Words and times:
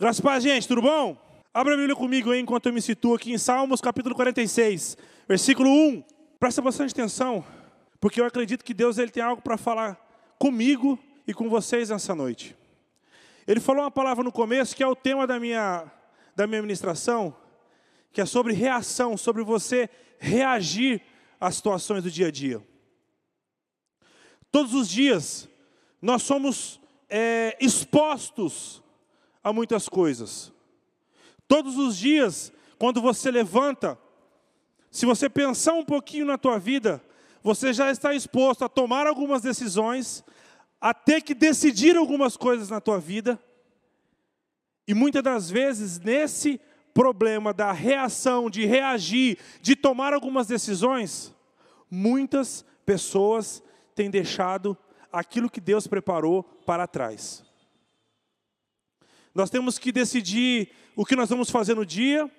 Graças 0.00 0.24
a 0.24 0.38
gente, 0.38 0.68
tudo 0.68 0.80
bom? 0.80 1.16
Abra 1.52 1.74
a 1.74 1.76
Bíblia 1.76 1.96
comigo 1.96 2.30
aí 2.30 2.38
enquanto 2.38 2.66
eu 2.66 2.72
me 2.72 2.80
situo 2.80 3.16
aqui 3.16 3.32
em 3.32 3.38
Salmos 3.38 3.80
capítulo 3.80 4.14
46, 4.14 4.96
versículo 5.26 5.68
1. 5.68 6.04
Presta 6.38 6.62
bastante 6.62 6.92
atenção, 6.92 7.44
porque 7.98 8.20
eu 8.20 8.24
acredito 8.24 8.64
que 8.64 8.72
Deus 8.72 8.96
ele 8.96 9.10
tem 9.10 9.24
algo 9.24 9.42
para 9.42 9.56
falar 9.56 9.98
comigo 10.38 10.96
e 11.26 11.34
com 11.34 11.50
vocês 11.50 11.90
nessa 11.90 12.14
noite. 12.14 12.56
Ele 13.44 13.58
falou 13.58 13.82
uma 13.82 13.90
palavra 13.90 14.22
no 14.22 14.30
começo 14.30 14.76
que 14.76 14.84
é 14.84 14.86
o 14.86 14.94
tema 14.94 15.26
da 15.26 15.40
minha, 15.40 15.90
da 16.36 16.46
minha 16.46 16.62
ministração, 16.62 17.34
que 18.12 18.20
é 18.20 18.24
sobre 18.24 18.52
reação, 18.52 19.16
sobre 19.16 19.42
você 19.42 19.90
reagir 20.20 21.02
às 21.40 21.56
situações 21.56 22.04
do 22.04 22.10
dia 22.10 22.28
a 22.28 22.30
dia. 22.30 22.62
Todos 24.52 24.74
os 24.74 24.88
dias 24.88 25.48
nós 26.00 26.22
somos 26.22 26.80
é, 27.10 27.56
expostos 27.60 28.80
a 29.42 29.52
muitas 29.52 29.88
coisas. 29.88 30.52
Todos 31.46 31.76
os 31.78 31.96
dias, 31.96 32.52
quando 32.78 33.00
você 33.00 33.30
levanta, 33.30 33.98
se 34.90 35.06
você 35.06 35.28
pensar 35.28 35.74
um 35.74 35.84
pouquinho 35.84 36.26
na 36.26 36.36
tua 36.38 36.58
vida, 36.58 37.02
você 37.42 37.72
já 37.72 37.90
está 37.90 38.14
exposto 38.14 38.64
a 38.64 38.68
tomar 38.68 39.06
algumas 39.06 39.40
decisões, 39.42 40.24
a 40.80 40.92
ter 40.92 41.22
que 41.22 41.34
decidir 41.34 41.96
algumas 41.96 42.36
coisas 42.36 42.68
na 42.68 42.80
tua 42.80 42.98
vida. 42.98 43.40
E 44.86 44.94
muitas 44.94 45.22
das 45.22 45.50
vezes, 45.50 45.98
nesse 45.98 46.60
problema 46.92 47.52
da 47.52 47.72
reação, 47.72 48.50
de 48.50 48.66
reagir, 48.66 49.38
de 49.62 49.76
tomar 49.76 50.12
algumas 50.12 50.46
decisões, 50.46 51.34
muitas 51.90 52.64
pessoas 52.84 53.62
têm 53.94 54.10
deixado 54.10 54.76
aquilo 55.12 55.50
que 55.50 55.60
Deus 55.60 55.86
preparou 55.86 56.42
para 56.42 56.86
trás. 56.86 57.47
Nós 59.34 59.50
temos 59.50 59.78
que 59.78 59.92
decidir 59.92 60.70
o 60.96 61.04
que 61.04 61.14
nós 61.14 61.28
vamos 61.28 61.50
fazer 61.50 61.74
no 61.74 61.86
dia, 61.86 62.30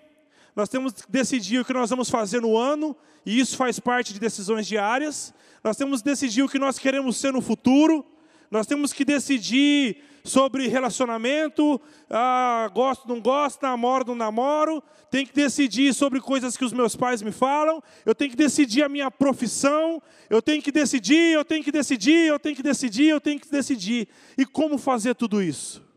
nós 0.55 0.67
temos 0.67 0.93
que 0.93 1.09
decidir 1.09 1.59
o 1.59 1.65
que 1.65 1.73
nós 1.73 1.90
vamos 1.90 2.09
fazer 2.09 2.41
no 2.41 2.57
ano, 2.57 2.96
e 3.26 3.40
isso 3.40 3.55
faz 3.55 3.79
parte 3.79 4.13
de 4.13 4.20
decisões 4.20 4.68
diárias. 4.68 5.34
Nós 5.63 5.77
temos 5.77 6.01
que 6.01 6.09
decidir 6.09 6.43
o 6.43 6.49
que 6.49 6.59
nós 6.59 6.77
queremos 6.77 7.18
ser 7.18 7.31
no 7.31 7.41
futuro, 7.41 8.05
nós 8.49 8.65
temos 8.65 8.91
que 8.91 9.05
decidir 9.05 10.04
sobre 10.23 10.68
relacionamento, 10.68 11.79
ah, 12.09 12.70
gosto, 12.73 13.07
não 13.07 13.21
gosto, 13.21 13.62
namoro, 13.62 14.05
não 14.07 14.15
namoro, 14.15 14.84
tem 15.09 15.26
que 15.26 15.34
decidir 15.34 15.93
sobre 15.93 16.20
coisas 16.20 16.57
que 16.57 16.65
os 16.65 16.74
meus 16.74 16.96
pais 16.96 17.21
me 17.21 17.31
falam, 17.31 17.81
eu 18.05 18.13
tenho 18.13 18.31
que 18.31 18.37
decidir 18.37 18.84
a 18.84 18.90
minha 18.90 19.09
profissão, 19.09 20.01
eu 20.29 20.41
tenho 20.41 20.62
que 20.62 20.71
decidir, 20.71 21.34
eu 21.34 21.46
tenho 21.46 21.63
que 21.63 21.71
decidir, 21.71 22.27
eu 22.27 22.40
tenho 22.40 22.55
que 22.55 22.63
decidir, 22.63 23.09
eu 23.09 23.21
tenho 23.21 23.40
que 23.40 23.49
decidir. 23.49 24.07
E 24.37 24.46
como 24.46 24.77
fazer 24.77 25.15
tudo 25.15 25.41
isso? 25.41 25.88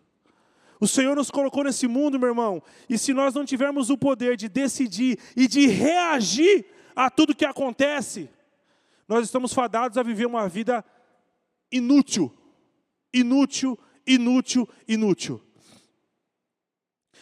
O 0.83 0.89
Senhor 0.89 1.15
nos 1.15 1.31
colocou 1.31 1.63
nesse 1.63 1.87
mundo, 1.87 2.19
meu 2.19 2.31
irmão, 2.31 2.61
e 2.89 2.99
se 2.99 3.15
nós 3.15 3.33
não 3.33 3.45
tivermos 3.45 3.89
o 3.89 3.97
poder 3.97 4.37
de 4.37 4.49
decidir 4.49 5.17
e 5.37 5.47
de 5.47 5.69
reagir 5.69 6.67
a 6.97 7.09
tudo 7.09 7.37
que 7.37 7.45
acontece, 7.45 8.29
nós 9.07 9.25
estamos 9.25 9.55
fadados 9.55 9.97
a 9.97 10.03
viver 10.03 10.27
uma 10.27 10.49
vida 10.49 10.85
inútil, 11.71 12.37
inútil, 13.15 13.79
inútil, 14.05 14.69
inútil. 14.89 15.41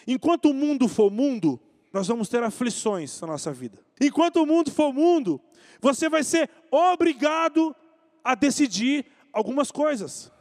Enquanto 0.07 0.47
o 0.47 0.55
mundo 0.55 0.89
for 0.89 1.11
mundo, 1.11 1.61
nós 1.93 2.09
vamos 2.09 2.31
ter 2.31 2.43
aflições 2.43 3.21
na 3.21 3.27
nossa 3.27 3.53
vida. 3.53 3.79
Enquanto 4.01 4.37
o 4.37 4.47
mundo 4.47 4.71
for 4.71 4.91
mundo, 4.91 5.39
você 5.83 6.09
vai 6.09 6.25
ser 6.25 6.49
obrigado 6.71 7.77
a 8.25 8.35
decidir 8.35 9.05
algumas 9.31 9.71
coisas. 9.71 10.33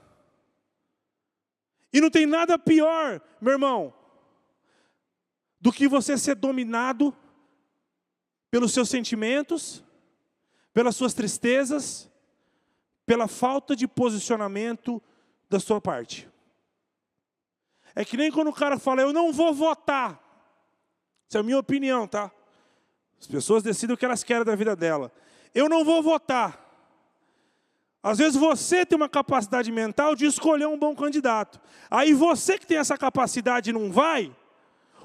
E 1.92 2.00
não 2.00 2.10
tem 2.10 2.26
nada 2.26 2.58
pior, 2.58 3.22
meu 3.42 3.54
irmão, 3.54 3.94
do 5.60 5.72
que 5.72 5.88
você 5.88 6.18
ser 6.18 6.36
dominado 6.36 7.16
pelos 8.52 8.74
seus 8.74 8.90
sentimentos, 8.90 9.84
pelas 10.74 10.96
suas 10.96 11.14
tristezas, 11.14 12.10
pela 13.06 13.28
falta 13.28 13.76
de 13.76 13.88
posicionamento 13.88 15.02
da 15.50 15.60
sua 15.60 15.82
parte. 15.82 16.30
É 17.96 18.06
que 18.06 18.16
nem 18.16 18.32
quando 18.32 18.50
o 18.50 18.54
cara 18.54 18.78
fala, 18.78 19.02
eu 19.02 19.12
não 19.12 19.34
vou 19.34 19.54
votar. 19.54 20.24
Essa 21.28 21.40
é 21.40 21.42
a 21.42 21.44
minha 21.44 21.60
opinião, 21.60 22.08
tá? 22.08 22.32
As 23.20 23.28
pessoas 23.28 23.64
decidem 23.64 23.94
o 23.94 23.98
que 23.98 24.06
elas 24.06 24.24
querem 24.24 24.46
da 24.46 24.56
vida 24.56 24.76
dela. 24.76 25.12
Eu 25.54 25.68
não 25.68 25.84
vou 25.84 26.02
votar. 26.02 26.69
Às 28.02 28.18
vezes 28.18 28.36
você 28.36 28.86
tem 28.86 28.96
uma 28.96 29.10
capacidade 29.10 29.72
mental 29.72 30.16
de 30.16 30.26
escolher 30.26 30.68
um 30.68 30.78
bom 30.78 30.96
candidato. 30.96 31.60
Aí 31.92 32.14
você 32.14 32.58
que 32.58 32.66
tem 32.66 32.78
essa 32.78 32.98
capacidade 32.98 33.74
não 33.74 33.92
vai, 33.92 34.34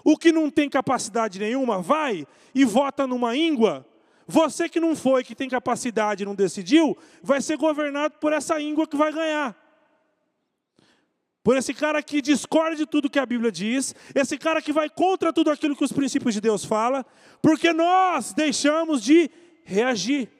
o 0.05 0.17
que 0.17 0.31
não 0.31 0.49
tem 0.51 0.69
capacidade 0.69 1.39
nenhuma 1.39 1.83
vai 1.83 2.27
e 2.55 2.65
vota 2.65 3.07
numa 3.07 3.37
íngua. 3.37 3.85
Você 4.27 4.69
que 4.69 4.79
não 4.79 4.95
foi, 4.95 5.25
que 5.25 5.35
tem 5.35 5.49
capacidade 5.49 6.23
e 6.23 6.27
não 6.27 6.35
decidiu, 6.35 6.97
vai 7.23 7.43
ser 7.43 7.57
governado 7.57 8.15
por 8.21 8.33
essa 8.33 8.61
íngua 8.61 8.87
que 8.87 8.97
vai 8.97 9.13
ganhar. 9.13 9.57
Por 11.43 11.57
esse 11.59 11.75
cara 11.75 12.03
que 12.03 12.23
discorda 12.23 12.75
de 12.75 12.87
tudo 12.87 13.11
que 13.11 13.19
a 13.19 13.27
Bíblia 13.27 13.53
diz, 13.53 13.95
esse 14.15 14.39
cara 14.39 14.63
que 14.63 14.73
vai 14.73 14.89
contra 14.89 15.31
tudo 15.33 15.51
aquilo 15.51 15.77
que 15.77 15.85
os 15.85 15.93
princípios 15.93 16.33
de 16.33 16.41
Deus 16.41 16.65
fala, 16.65 17.05
porque 17.43 17.71
nós 17.73 18.33
deixamos 18.33 19.03
de 19.03 19.31
reagir. 19.65 20.31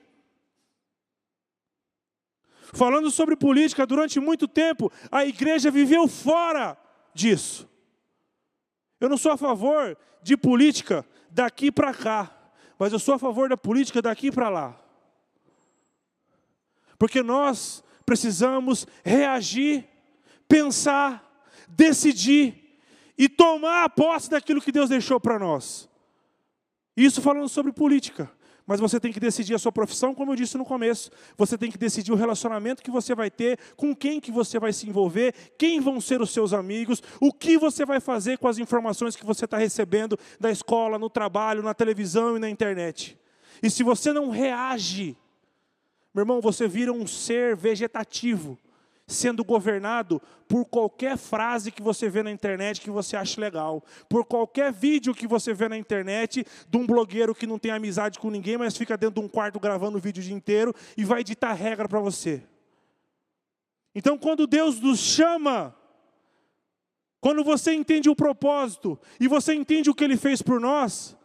Falando 2.73 3.11
sobre 3.11 3.37
política 3.37 3.87
durante 3.87 4.19
muito 4.19 4.49
tempo, 4.49 4.91
a 5.11 5.25
igreja 5.25 5.71
viveu 5.71 6.09
fora 6.09 6.77
disso. 7.13 7.69
Eu 9.01 9.09
não 9.09 9.17
sou 9.17 9.33
a 9.33 9.37
favor 9.37 9.97
de 10.23 10.37
política 10.37 11.07
daqui 11.31 11.71
para 11.71 11.93
cá, 11.93 12.35
mas 12.79 12.93
eu 12.93 12.99
sou 12.99 13.15
a 13.15 13.19
favor 13.19 13.49
da 13.49 13.57
política 13.57 14.01
daqui 14.01 14.33
para 14.33 14.49
lá. 14.49 14.81
Porque 16.99 17.23
nós 17.23 17.85
precisamos 18.07 18.87
reagir, 19.05 19.87
pensar, 20.49 21.45
decidir 21.69 22.79
e 23.17 23.29
tomar 23.29 23.85
a 23.85 23.89
posse 23.89 24.31
daquilo 24.31 24.61
que 24.61 24.73
Deus 24.73 24.89
deixou 24.89 25.21
para 25.21 25.39
nós. 25.39 25.89
Isso 26.97 27.21
falando 27.21 27.49
sobre 27.49 27.73
política. 27.73 28.31
Mas 28.67 28.81
você 28.81 28.99
tem 28.99 29.13
que 29.13 29.21
decidir 29.21 29.55
a 29.55 29.59
sua 29.59 29.71
profissão, 29.71 30.15
como 30.15 30.33
eu 30.33 30.37
disse 30.37 30.57
no 30.57 30.65
começo. 30.65 31.11
Você 31.37 31.59
tem 31.59 31.71
que 31.71 31.77
decidir 31.77 32.13
o 32.13 32.17
relacionamento 32.17 32.83
que 32.83 32.91
você 32.91 33.15
vai 33.15 33.31
ter, 33.31 33.59
com 33.77 33.95
quem 33.95 34.19
que 34.21 34.33
você 34.33 34.59
vai 34.59 34.73
se 34.73 34.89
envolver, 34.89 35.35
quem 35.59 35.81
vão 35.81 36.01
ser 36.01 36.23
os 36.23 36.31
seus 36.31 36.53
amigos, 36.55 37.03
o 37.21 37.33
que 37.33 37.59
você 37.59 37.85
vai 37.85 38.01
fazer 38.01 38.39
com 38.39 38.49
as 38.49 38.57
informações 38.57 39.17
que 39.17 39.27
você 39.27 39.45
está 39.45 39.59
recebendo 39.59 40.19
da 40.41 40.51
escola, 40.51 40.99
no 40.99 41.11
trabalho, 41.11 41.63
na 41.63 41.75
televisão 41.75 42.37
e 42.37 42.41
na 42.41 42.49
internet. 42.49 43.19
E 43.63 43.69
se 43.69 43.83
você 43.83 44.13
não 44.13 44.31
reage, 44.31 45.17
meu 46.15 46.23
irmão, 46.23 46.41
você 46.41 46.67
vira 46.67 46.93
um 46.93 47.07
ser 47.07 47.55
vegetativo 47.55 48.59
sendo 49.07 49.45
governado 49.45 50.21
por 50.49 50.65
qualquer 50.65 51.17
frase 51.17 51.71
que 51.71 51.83
você 51.83 52.09
vê 52.09 52.23
na 52.23 52.31
internet 52.31 52.81
que 52.81 52.91
você 52.91 53.17
acha 53.17 53.41
legal, 53.41 53.85
por 54.09 54.25
qualquer 54.25 54.73
vídeo 54.73 55.15
que 55.15 55.27
você 55.27 55.53
vê 55.53 55.69
na 55.69 55.77
internet 55.77 56.47
de 56.69 56.79
um 56.79 56.87
blogueiro 56.87 57.35
que 57.35 57.47
não 57.47 57.59
tem 57.59 57.71
amizade 57.71 58.19
com 58.19 58.31
ninguém, 58.31 58.57
mas 58.57 58.77
fica 58.77 58.97
dentro 58.97 59.21
de 59.21 59.27
um 59.27 59.29
quarto 59.29 59.61
gravando 59.61 59.99
o 59.99 60.01
vídeo 60.01 60.21
o 60.21 60.25
dia 60.25 60.35
inteiro 60.35 60.75
e 60.97 61.05
vai 61.05 61.23
ditar 61.23 61.55
regra 61.55 61.89
para 61.89 62.01
você. 62.01 62.43
Então, 63.95 64.19
quando 64.19 64.47
Deus 64.47 64.81
nos 64.81 64.99
chama, 64.99 65.75
quando 67.21 67.45
você 67.45 67.73
entende 67.73 68.09
o 68.09 68.17
propósito 68.17 68.99
e 69.21 69.29
você 69.29 69.55
entende 69.55 69.89
o 69.89 69.95
que 69.95 70.05
Ele 70.05 70.17
fez 70.17 70.43
por 70.43 70.61
nós, 70.61 71.17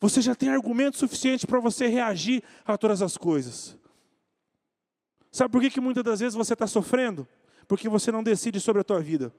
você 0.00 0.22
já 0.22 0.34
tem 0.34 0.48
argumento 0.48 0.96
suficiente 0.96 1.46
para 1.46 1.60
você 1.60 1.86
reagir 1.86 2.42
a 2.64 2.78
todas 2.78 3.02
as 3.02 3.18
coisas. 3.18 3.79
Sabe 5.30 5.52
por 5.52 5.60
que, 5.60 5.70
que 5.70 5.80
muitas 5.80 6.04
das 6.04 6.20
vezes 6.20 6.34
você 6.34 6.54
está 6.54 6.66
sofrendo? 6.66 7.26
Porque 7.68 7.88
você 7.88 8.10
não 8.10 8.22
decide 8.22 8.60
sobre 8.60 8.80
a 8.80 8.84
tua 8.84 9.00
vida. 9.00 9.32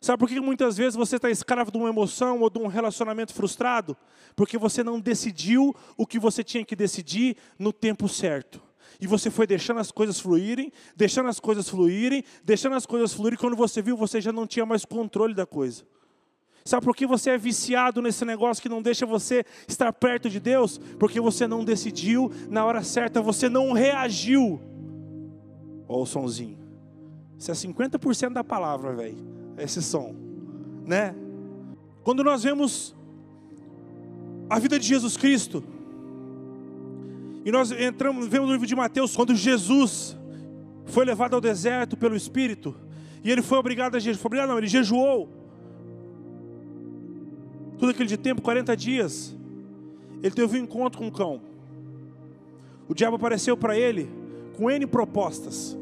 Sabe 0.00 0.18
por 0.18 0.28
que 0.28 0.40
muitas 0.40 0.78
vezes 0.78 0.94
você 0.94 1.16
está 1.16 1.30
escravo 1.30 1.70
de 1.70 1.76
uma 1.76 1.88
emoção 1.88 2.40
ou 2.40 2.48
de 2.48 2.58
um 2.58 2.66
relacionamento 2.66 3.34
frustrado? 3.34 3.96
Porque 4.34 4.56
você 4.56 4.82
não 4.82 4.98
decidiu 4.98 5.74
o 5.96 6.06
que 6.06 6.18
você 6.18 6.42
tinha 6.42 6.64
que 6.64 6.74
decidir 6.74 7.36
no 7.58 7.72
tempo 7.72 8.08
certo. 8.08 8.62
E 8.98 9.06
você 9.06 9.30
foi 9.30 9.46
deixando 9.46 9.78
as 9.78 9.90
coisas 9.90 10.18
fluírem, 10.18 10.72
deixando 10.96 11.28
as 11.28 11.38
coisas 11.38 11.68
fluírem, 11.68 12.24
deixando 12.42 12.76
as 12.76 12.86
coisas 12.86 13.12
fluírem, 13.12 13.38
quando 13.38 13.56
você 13.56 13.82
viu, 13.82 13.96
você 13.96 14.20
já 14.20 14.32
não 14.32 14.46
tinha 14.46 14.64
mais 14.64 14.84
controle 14.84 15.34
da 15.34 15.44
coisa. 15.46 15.84
Sabe 16.64 16.84
por 16.84 16.94
que 16.94 17.06
você 17.06 17.30
é 17.30 17.38
viciado 17.38 18.02
nesse 18.02 18.24
negócio 18.24 18.62
que 18.62 18.68
não 18.68 18.82
deixa 18.82 19.06
você 19.06 19.44
estar 19.66 19.92
perto 19.92 20.28
de 20.28 20.38
Deus? 20.38 20.78
Porque 20.98 21.20
você 21.20 21.46
não 21.46 21.64
decidiu 21.64 22.30
na 22.48 22.64
hora 22.64 22.82
certa, 22.82 23.22
você 23.22 23.48
não 23.48 23.72
reagiu. 23.72 24.60
Olha 25.88 26.02
o 26.02 26.06
sonzinho. 26.06 26.58
Isso 27.38 27.50
é 27.50 27.54
50% 27.54 28.32
da 28.32 28.44
palavra, 28.44 28.92
velho. 28.92 29.16
Esse 29.56 29.82
som, 29.82 30.14
né? 30.86 31.14
Quando 32.02 32.22
nós 32.22 32.42
vemos 32.42 32.94
a 34.48 34.58
vida 34.58 34.78
de 34.78 34.86
Jesus 34.86 35.16
Cristo, 35.16 35.62
e 37.44 37.50
nós 37.50 37.70
entramos, 37.72 38.26
vemos 38.26 38.48
no 38.48 38.52
livro 38.52 38.66
de 38.66 38.76
Mateus, 38.76 39.16
quando 39.16 39.34
Jesus 39.34 40.16
foi 40.86 41.04
levado 41.04 41.34
ao 41.34 41.40
deserto 41.40 41.96
pelo 41.96 42.14
Espírito, 42.14 42.74
e 43.24 43.30
ele 43.30 43.42
foi 43.42 43.58
obrigado 43.58 43.96
a 43.96 43.98
jejuar, 43.98 44.46
não, 44.46 44.58
ele 44.58 44.66
jejuou, 44.66 45.39
tudo 47.80 47.90
aquele 47.92 48.10
de 48.10 48.18
tempo, 48.18 48.42
40 48.42 48.76
dias, 48.76 49.34
ele 50.22 50.34
teve 50.34 50.60
um 50.60 50.64
encontro 50.64 50.98
com 50.98 51.06
um 51.06 51.10
cão. 51.10 51.40
O 52.86 52.94
diabo 52.94 53.16
apareceu 53.16 53.56
para 53.56 53.76
ele 53.76 54.10
com 54.54 54.70
N 54.70 54.86
propostas. 54.86 55.74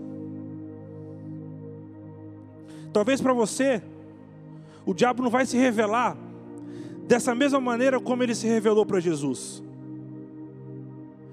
Talvez 2.92 3.20
para 3.20 3.32
você, 3.32 3.82
o 4.86 4.94
diabo 4.94 5.24
não 5.24 5.30
vai 5.30 5.44
se 5.44 5.56
revelar 5.56 6.16
dessa 7.08 7.34
mesma 7.34 7.60
maneira 7.60 7.98
como 7.98 8.22
ele 8.22 8.34
se 8.34 8.46
revelou 8.46 8.86
para 8.86 9.00
Jesus. 9.00 9.60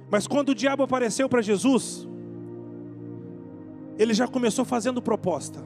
Mas 0.10 0.26
quando 0.26 0.50
o 0.50 0.56
diabo 0.56 0.82
apareceu 0.82 1.30
para 1.30 1.44
Jesus, 1.44 2.08
ele 4.00 4.16
já 4.16 4.28
começou 4.28 4.66
fazendo 4.66 5.00
proposta. 5.00 5.64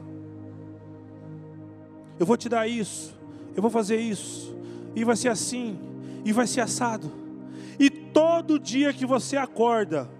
Eu 2.18 2.26
vou 2.26 2.36
te 2.36 2.50
dar 2.50 2.68
isso, 2.68 3.18
eu 3.56 3.62
vou 3.62 3.70
fazer 3.70 3.96
isso, 3.96 4.54
e 4.94 5.04
vai 5.04 5.16
ser 5.16 5.28
assim, 5.28 5.78
e 6.24 6.32
vai 6.32 6.46
ser 6.46 6.60
assado. 6.60 7.10
E 7.78 7.88
todo 7.88 8.58
dia 8.58 8.92
que 8.92 9.06
você 9.06 9.36
acorda, 9.36 10.10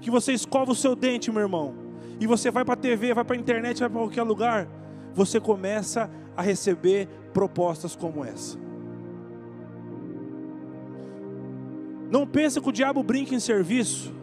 que 0.00 0.10
você 0.10 0.32
escova 0.32 0.72
o 0.72 0.74
seu 0.74 0.94
dente, 0.94 1.30
meu 1.30 1.42
irmão, 1.42 1.74
e 2.20 2.26
você 2.26 2.50
vai 2.50 2.64
para 2.64 2.74
a 2.74 2.76
TV, 2.76 3.14
vai 3.14 3.24
para 3.24 3.36
a 3.36 3.38
internet, 3.38 3.80
vai 3.80 3.88
para 3.88 3.98
qualquer 3.98 4.22
lugar, 4.22 4.68
você 5.14 5.40
começa 5.40 6.10
a 6.36 6.42
receber 6.42 7.08
propostas 7.32 7.96
como 7.96 8.24
essa. 8.24 8.58
Não 12.10 12.26
pense 12.26 12.60
que 12.60 12.68
o 12.68 12.72
diabo 12.72 13.02
brinca 13.02 13.34
em 13.34 13.40
serviço. 13.40 14.14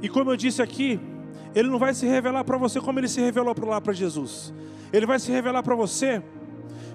E 0.00 0.08
como 0.08 0.32
eu 0.32 0.36
disse 0.36 0.60
aqui, 0.60 0.98
ele 1.54 1.68
não 1.68 1.78
vai 1.78 1.94
se 1.94 2.06
revelar 2.06 2.44
para 2.44 2.58
você 2.58 2.80
como 2.80 2.98
ele 2.98 3.08
se 3.08 3.20
revelou 3.20 3.54
lá 3.66 3.80
para 3.80 3.92
Jesus. 3.92 4.52
Ele 4.92 5.06
vai 5.06 5.18
se 5.18 5.30
revelar 5.30 5.62
para 5.62 5.74
você 5.74 6.22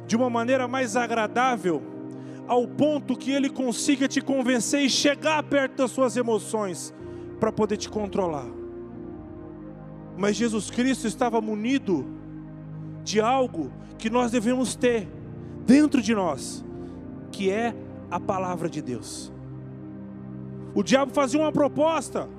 de 0.08 0.16
uma 0.16 0.30
maneira 0.30 0.68
mais 0.68 0.96
agradável, 0.96 1.84
ao 2.48 2.66
ponto 2.66 3.16
que 3.16 3.32
ele 3.32 3.50
consiga 3.50 4.08
te 4.08 4.22
convencer 4.22 4.82
e 4.82 4.90
chegar 4.90 5.44
perto 5.44 5.76
das 5.76 5.92
suas 5.92 6.16
emoções 6.16 6.94
para 7.40 7.52
poder 7.52 7.76
te 7.76 7.90
controlar. 7.90 8.48
Mas 10.18 10.38
Jesus 10.38 10.72
Cristo 10.72 11.06
estava 11.06 11.42
munido 11.42 12.08
de 13.04 13.20
algo 13.20 13.72
que 13.98 14.10
nós 14.10 14.32
devemos 14.32 14.76
ter 14.76 15.08
dentro 15.66 16.02
de 16.02 16.16
nós, 16.16 16.66
que 17.32 17.52
é 17.52 17.76
a 18.10 18.20
palavra 18.20 18.70
de 18.70 18.82
Deus. 18.82 19.32
O 20.74 20.82
diabo 20.82 21.14
fazia 21.14 21.40
uma 21.40 21.52
proposta, 21.52 22.30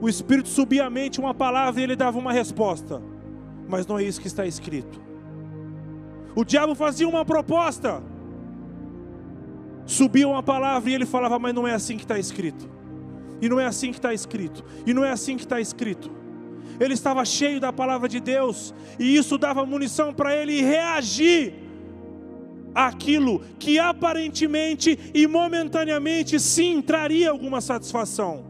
o 0.00 0.08
Espírito 0.08 0.48
subia 0.48 0.86
a 0.86 0.90
mente 0.90 1.20
uma 1.20 1.32
palavra 1.32 1.80
e 1.80 1.84
ele 1.84 1.94
dava 1.94 2.18
uma 2.18 2.32
resposta, 2.32 3.00
mas 3.68 3.86
não 3.86 3.98
é 3.98 4.02
isso 4.02 4.20
que 4.20 4.26
está 4.26 4.44
escrito. 4.44 5.03
O 6.34 6.44
diabo 6.44 6.74
fazia 6.74 7.08
uma 7.08 7.24
proposta, 7.24 8.02
subia 9.86 10.26
uma 10.26 10.42
palavra 10.42 10.90
e 10.90 10.94
ele 10.94 11.06
falava, 11.06 11.38
mas 11.38 11.54
não 11.54 11.66
é 11.66 11.72
assim 11.72 11.96
que 11.96 12.04
está 12.04 12.18
escrito. 12.18 12.68
E 13.40 13.48
não 13.48 13.60
é 13.60 13.66
assim 13.66 13.90
que 13.90 13.98
está 13.98 14.12
escrito. 14.12 14.64
E 14.86 14.94
não 14.94 15.04
é 15.04 15.10
assim 15.10 15.36
que 15.36 15.44
está 15.44 15.60
escrito. 15.60 16.10
Ele 16.80 16.94
estava 16.94 17.24
cheio 17.24 17.60
da 17.60 17.72
palavra 17.72 18.08
de 18.08 18.18
Deus, 18.18 18.74
e 18.98 19.16
isso 19.16 19.38
dava 19.38 19.64
munição 19.64 20.12
para 20.12 20.34
ele 20.34 20.60
reagir 20.60 21.54
àquilo 22.74 23.40
que 23.58 23.78
aparentemente 23.78 24.98
e 25.14 25.26
momentaneamente 25.28 26.40
sim 26.40 26.82
traria 26.82 27.30
alguma 27.30 27.60
satisfação. 27.60 28.44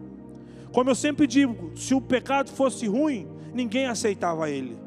Como 0.72 0.88
eu 0.88 0.94
sempre 0.94 1.26
digo, 1.26 1.72
se 1.76 1.94
o 1.94 2.00
pecado 2.00 2.50
fosse 2.50 2.86
ruim, 2.86 3.28
ninguém 3.52 3.86
aceitava 3.86 4.50
ele. 4.50 4.83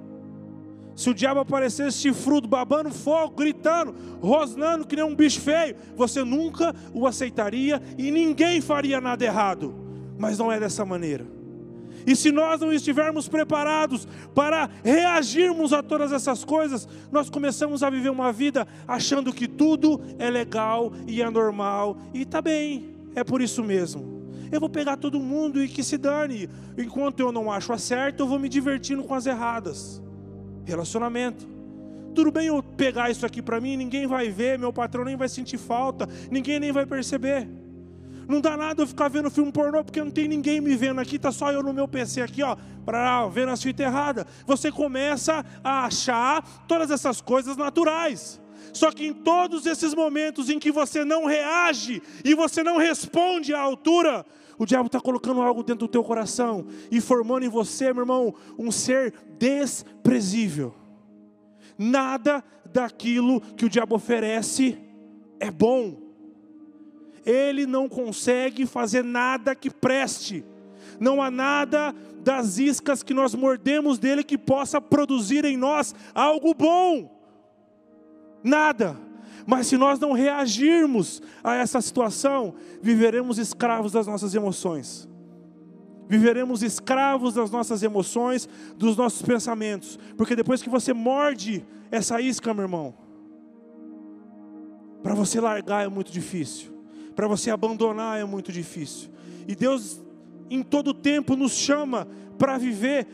Se 0.97 1.11
o 1.11 1.13
diabo 1.13 1.41
aparecesse 1.41 1.99
chifrudo, 1.99 2.47
babando 2.47 2.89
fogo, 2.89 3.35
gritando, 3.35 3.93
rosnando 4.19 4.87
que 4.87 4.95
nem 4.95 5.05
um 5.05 5.13
bicho 5.13 5.39
feio, 5.39 5.75
você 5.95 6.23
nunca 6.23 6.73
o 6.91 7.05
aceitaria 7.05 7.79
e 7.99 8.09
ninguém 8.09 8.59
faria 8.61 8.99
nada 8.99 9.23
errado. 9.23 9.75
Mas 10.17 10.39
não 10.39 10.51
é 10.51 10.59
dessa 10.59 10.83
maneira. 10.83 11.23
E 12.03 12.15
se 12.15 12.31
nós 12.31 12.61
não 12.61 12.73
estivermos 12.73 13.27
preparados 13.27 14.07
para 14.33 14.71
reagirmos 14.83 15.71
a 15.71 15.83
todas 15.83 16.11
essas 16.11 16.43
coisas, 16.43 16.89
nós 17.11 17.29
começamos 17.29 17.83
a 17.83 17.91
viver 17.91 18.09
uma 18.09 18.31
vida 18.31 18.67
achando 18.87 19.31
que 19.31 19.47
tudo 19.47 20.01
é 20.17 20.31
legal 20.31 20.91
e 21.05 21.21
é 21.21 21.29
normal 21.29 21.95
e 22.11 22.23
está 22.23 22.41
bem, 22.41 22.95
é 23.13 23.23
por 23.23 23.39
isso 23.39 23.63
mesmo. 23.63 24.31
Eu 24.51 24.59
vou 24.59 24.69
pegar 24.69 24.97
todo 24.97 25.19
mundo 25.19 25.63
e 25.63 25.67
que 25.67 25.83
se 25.83 25.95
dane. 25.95 26.49
Enquanto 26.75 27.19
eu 27.19 27.31
não 27.31 27.51
acho 27.51 27.71
a 27.71 27.77
certa, 27.77 28.23
eu 28.23 28.27
vou 28.27 28.39
me 28.39 28.49
divertindo 28.49 29.03
com 29.03 29.13
as 29.13 29.27
erradas. 29.27 30.01
Relacionamento. 30.67 31.47
Tudo 32.13 32.29
bem 32.29 32.47
eu 32.47 32.61
pegar 32.61 33.09
isso 33.09 33.25
aqui 33.25 33.41
para 33.41 33.61
mim, 33.61 33.77
ninguém 33.77 34.05
vai 34.05 34.29
ver, 34.29 34.59
meu 34.59 34.73
patrão 34.73 35.05
nem 35.05 35.15
vai 35.15 35.29
sentir 35.29 35.57
falta, 35.57 36.09
ninguém 36.29 36.59
nem 36.59 36.73
vai 36.73 36.85
perceber. 36.85 37.47
Não 38.27 38.41
dá 38.41 38.57
nada 38.57 38.81
eu 38.81 38.87
ficar 38.87 39.07
vendo 39.07 39.31
filme 39.31 39.49
pornô 39.49 39.81
porque 39.81 40.03
não 40.03 40.11
tem 40.11 40.27
ninguém 40.27 40.59
me 40.59 40.75
vendo 40.75 40.99
aqui, 40.99 41.17
tá 41.17 41.31
só 41.31 41.53
eu 41.53 41.63
no 41.63 41.71
meu 41.71 41.87
PC 41.87 42.21
aqui, 42.21 42.43
ó, 42.43 42.57
para 42.83 43.25
ver 43.29 43.47
as 43.47 43.63
fitas 43.63 43.85
erradas. 43.85 44.25
Você 44.45 44.69
começa 44.69 45.45
a 45.63 45.85
achar 45.85 46.43
todas 46.67 46.91
essas 46.91 47.21
coisas 47.21 47.55
naturais. 47.55 48.41
Só 48.73 48.91
que 48.91 49.05
em 49.05 49.13
todos 49.13 49.65
esses 49.65 49.93
momentos 49.93 50.49
em 50.49 50.59
que 50.59 50.71
você 50.71 51.03
não 51.03 51.25
reage 51.25 52.01
e 52.23 52.33
você 52.33 52.63
não 52.63 52.77
responde 52.77 53.53
à 53.53 53.59
altura, 53.59 54.25
o 54.57 54.65
diabo 54.65 54.87
está 54.87 54.99
colocando 54.99 55.41
algo 55.41 55.63
dentro 55.63 55.87
do 55.87 55.91
teu 55.91 56.03
coração 56.03 56.65
e 56.91 56.99
formando 56.99 57.45
em 57.45 57.49
você, 57.49 57.93
meu 57.93 58.03
irmão, 58.03 58.33
um 58.57 58.71
ser 58.71 59.13
desprezível. 59.37 60.73
Nada 61.77 62.43
daquilo 62.65 63.39
que 63.39 63.65
o 63.65 63.69
diabo 63.69 63.95
oferece 63.95 64.77
é 65.39 65.51
bom. 65.51 65.97
Ele 67.25 67.65
não 67.65 67.87
consegue 67.87 68.65
fazer 68.65 69.03
nada 69.03 69.53
que 69.53 69.69
preste. 69.69 70.43
Não 70.99 71.21
há 71.21 71.29
nada 71.29 71.93
das 72.19 72.57
iscas 72.57 73.03
que 73.03 73.13
nós 73.13 73.35
mordemos 73.35 73.99
dele 73.99 74.23
que 74.23 74.37
possa 74.37 74.81
produzir 74.81 75.45
em 75.45 75.55
nós 75.55 75.93
algo 76.15 76.53
bom. 76.53 77.16
Nada. 78.47 78.97
Mas 79.45 79.67
se 79.67 79.77
nós 79.77 79.99
não 79.99 80.11
reagirmos 80.13 81.21
a 81.43 81.53
essa 81.55 81.79
situação, 81.81 82.55
viveremos 82.81 83.37
escravos 83.37 83.91
das 83.91 84.07
nossas 84.07 84.33
emoções. 84.33 85.07
Viveremos 86.07 86.63
escravos 86.63 87.33
das 87.33 87.51
nossas 87.51 87.83
emoções, 87.83 88.47
dos 88.77 88.95
nossos 88.95 89.21
pensamentos. 89.21 89.99
Porque 90.17 90.35
depois 90.35 90.61
que 90.61 90.69
você 90.69 90.93
morde 90.93 91.65
essa 91.91 92.19
isca, 92.21 92.53
meu 92.53 92.63
irmão, 92.63 92.93
para 95.03 95.13
você 95.13 95.39
largar 95.39 95.85
é 95.85 95.89
muito 95.89 96.11
difícil. 96.11 96.71
Para 97.15 97.27
você 97.27 97.49
abandonar 97.49 98.19
é 98.19 98.25
muito 98.25 98.51
difícil. 98.51 99.09
E 99.47 99.55
Deus, 99.55 100.01
em 100.49 100.63
todo 100.63 100.93
tempo, 100.93 101.35
nos 101.35 101.53
chama 101.53 102.07
para 102.37 102.57
viver 102.57 103.07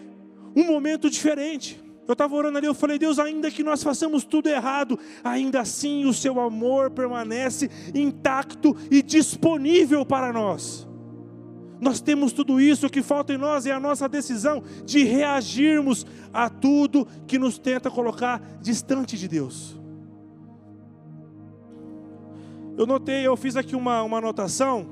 um 0.56 0.66
momento 0.66 1.10
diferente. 1.10 1.83
Eu 2.08 2.14
estava 2.14 2.36
orando 2.36 2.58
ali, 2.58 2.68
eu 2.68 2.74
falei, 2.74 3.00
Deus, 3.00 3.18
ainda 3.18 3.50
que 3.50 3.64
nós 3.64 3.82
façamos 3.82 4.26
tudo 4.26 4.48
errado, 4.48 5.00
ainda 5.24 5.62
assim 5.62 6.06
o 6.06 6.14
seu 6.14 6.40
amor 6.40 6.92
permanece 6.92 7.70
intacto 7.96 8.76
e 8.92 9.02
disponível 9.02 10.06
para 10.06 10.34
nós. 10.34 10.88
Nós 11.80 12.02
temos 12.02 12.32
tudo 12.32 12.62
isso, 12.62 12.88
o 12.88 12.90
que 12.90 13.02
falta 13.02 13.34
em 13.34 13.38
nós 13.38 13.66
é 13.66 13.72
a 13.72 13.80
nossa 13.80 14.08
decisão 14.08 14.64
de 14.86 15.04
reagirmos 15.04 16.06
a 16.34 16.50
tudo 16.50 17.08
que 17.28 17.38
nos 17.38 17.58
tenta 17.58 17.92
colocar 17.92 18.42
distante 18.62 19.18
de 19.18 19.28
Deus. 19.28 19.78
Eu 22.78 22.86
notei, 22.86 23.28
eu 23.28 23.36
fiz 23.38 23.56
aqui 23.56 23.76
uma, 23.76 24.02
uma 24.02 24.18
anotação. 24.18 24.88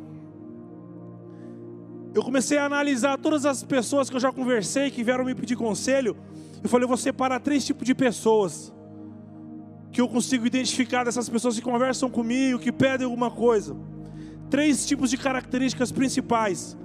Eu 2.13 2.21
comecei 2.21 2.57
a 2.57 2.65
analisar 2.65 3.17
todas 3.17 3.45
as 3.45 3.63
pessoas 3.63 4.09
que 4.09 4.15
eu 4.15 4.19
já 4.19 4.31
conversei, 4.31 4.91
que 4.91 5.03
vieram 5.03 5.23
me 5.23 5.33
pedir 5.33 5.55
conselho. 5.55 6.15
Eu 6.63 6.69
falei, 6.69 6.83
eu 6.83 6.87
vou 6.87 6.97
separar 6.97 7.39
três 7.39 7.65
tipos 7.65 7.85
de 7.85 7.95
pessoas 7.95 8.73
que 9.91 9.99
eu 9.99 10.07
consigo 10.07 10.45
identificar 10.45 11.03
dessas 11.03 11.27
pessoas 11.27 11.55
que 11.55 11.61
conversam 11.61 12.09
comigo, 12.09 12.59
que 12.59 12.71
pedem 12.71 13.05
alguma 13.05 13.29
coisa. 13.29 13.75
Três 14.49 14.85
tipos 14.85 15.09
de 15.09 15.17
características 15.17 15.91
principais. 15.91 16.77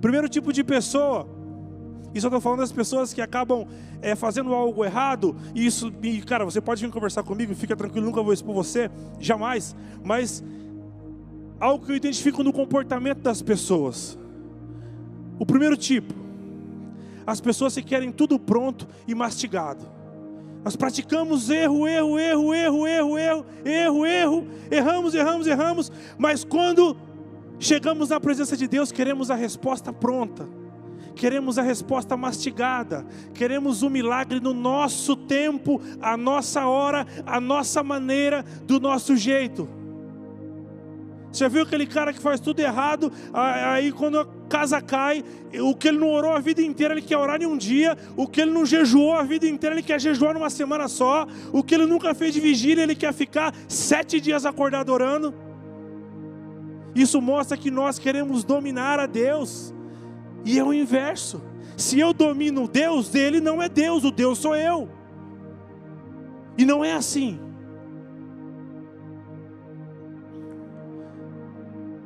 Primeiro 0.00 0.28
tipo 0.28 0.52
de 0.52 0.64
pessoa, 0.64 1.28
isso 2.14 2.26
eu 2.26 2.28
estou 2.28 2.40
falando 2.40 2.60
das 2.60 2.72
pessoas 2.72 3.12
que 3.12 3.20
acabam 3.20 3.66
é, 4.00 4.14
fazendo 4.14 4.54
algo 4.54 4.84
errado, 4.84 5.36
e 5.54 5.66
isso, 5.66 5.92
e, 6.02 6.22
cara, 6.22 6.44
você 6.44 6.60
pode 6.60 6.84
vir 6.84 6.90
conversar 6.90 7.22
comigo, 7.22 7.54
fica 7.54 7.76
tranquilo, 7.76 8.06
nunca 8.06 8.22
vou 8.22 8.32
expor 8.32 8.54
você, 8.54 8.90
jamais, 9.18 9.76
mas 10.02 10.42
algo 11.58 11.84
que 11.84 11.92
eu 11.92 11.96
identifico 11.96 12.42
no 12.42 12.52
comportamento 12.52 13.20
das 13.20 13.42
pessoas. 13.42 14.18
O 15.38 15.44
primeiro 15.44 15.76
tipo, 15.76 16.14
as 17.30 17.40
pessoas 17.40 17.74
que 17.74 17.82
querem 17.82 18.10
tudo 18.10 18.40
pronto 18.40 18.88
e 19.06 19.14
mastigado. 19.14 19.88
Nós 20.64 20.74
praticamos 20.74 21.48
erro, 21.48 21.86
erro, 21.86 22.18
erro, 22.18 22.54
erro, 22.54 22.86
erro, 22.86 23.18
erro, 23.18 23.46
erro, 23.64 24.06
erro, 24.06 24.46
erramos, 24.68 25.14
erramos, 25.14 25.46
erramos, 25.46 25.92
mas 26.18 26.42
quando 26.42 26.96
chegamos 27.60 28.08
na 28.08 28.18
presença 28.18 28.56
de 28.56 28.66
Deus, 28.66 28.90
queremos 28.90 29.30
a 29.30 29.36
resposta 29.36 29.92
pronta, 29.92 30.48
queremos 31.14 31.56
a 31.56 31.62
resposta 31.62 32.16
mastigada, 32.16 33.06
queremos 33.32 33.82
o 33.82 33.88
milagre 33.88 34.40
no 34.40 34.52
nosso 34.52 35.14
tempo, 35.14 35.80
a 36.02 36.16
nossa 36.16 36.66
hora, 36.66 37.06
a 37.24 37.40
nossa 37.40 37.80
maneira, 37.82 38.44
do 38.66 38.80
nosso 38.80 39.16
jeito. 39.16 39.68
Você 41.32 41.48
viu 41.48 41.62
aquele 41.62 41.86
cara 41.86 42.12
que 42.12 42.18
faz 42.18 42.40
tudo 42.40 42.58
errado, 42.58 43.12
aí 43.32 43.92
quando 43.92 44.18
a 44.18 44.26
casa 44.48 44.80
cai, 44.80 45.24
o 45.60 45.74
que 45.76 45.88
ele 45.88 45.98
não 45.98 46.10
orou 46.10 46.32
a 46.32 46.40
vida 46.40 46.60
inteira, 46.60 46.92
ele 46.92 47.02
quer 47.02 47.16
orar 47.16 47.40
em 47.40 47.46
um 47.46 47.56
dia, 47.56 47.96
o 48.16 48.26
que 48.26 48.40
ele 48.40 48.50
não 48.50 48.66
jejuou 48.66 49.14
a 49.14 49.22
vida 49.22 49.46
inteira, 49.46 49.76
ele 49.76 49.82
quer 49.82 50.00
jejuar 50.00 50.34
numa 50.34 50.50
semana 50.50 50.88
só, 50.88 51.26
o 51.52 51.62
que 51.62 51.74
ele 51.74 51.86
nunca 51.86 52.14
fez 52.14 52.34
de 52.34 52.40
vigília, 52.40 52.82
ele 52.82 52.96
quer 52.96 53.12
ficar 53.12 53.54
sete 53.68 54.20
dias 54.20 54.44
acordado 54.44 54.92
orando. 54.92 55.32
Isso 56.94 57.22
mostra 57.22 57.56
que 57.56 57.70
nós 57.70 57.98
queremos 57.98 58.42
dominar 58.42 58.98
a 58.98 59.06
Deus, 59.06 59.72
e 60.44 60.58
é 60.58 60.64
o 60.64 60.74
inverso. 60.74 61.40
Se 61.76 61.98
eu 61.98 62.12
domino 62.12 62.66
Deus, 62.66 63.08
dele 63.08 63.40
não 63.40 63.62
é 63.62 63.68
Deus, 63.68 64.02
o 64.02 64.10
Deus 64.10 64.38
sou 64.38 64.56
eu. 64.56 64.88
E 66.58 66.64
não 66.64 66.84
é 66.84 66.92
assim. 66.92 67.38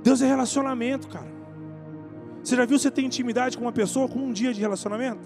Deus 0.05 0.21
é 0.21 0.27
relacionamento, 0.27 1.09
cara. 1.09 1.33
Você 2.43 2.55
já 2.55 2.67
viu 2.67 2.79
você 2.79 2.91
ter 2.91 3.01
intimidade 3.01 3.57
com 3.57 3.65
uma 3.65 3.73
pessoa 3.73 4.07
com 4.07 4.19
um 4.19 4.33
dia 4.35 4.53
de 4.53 4.61
relacionamento? 4.61 5.23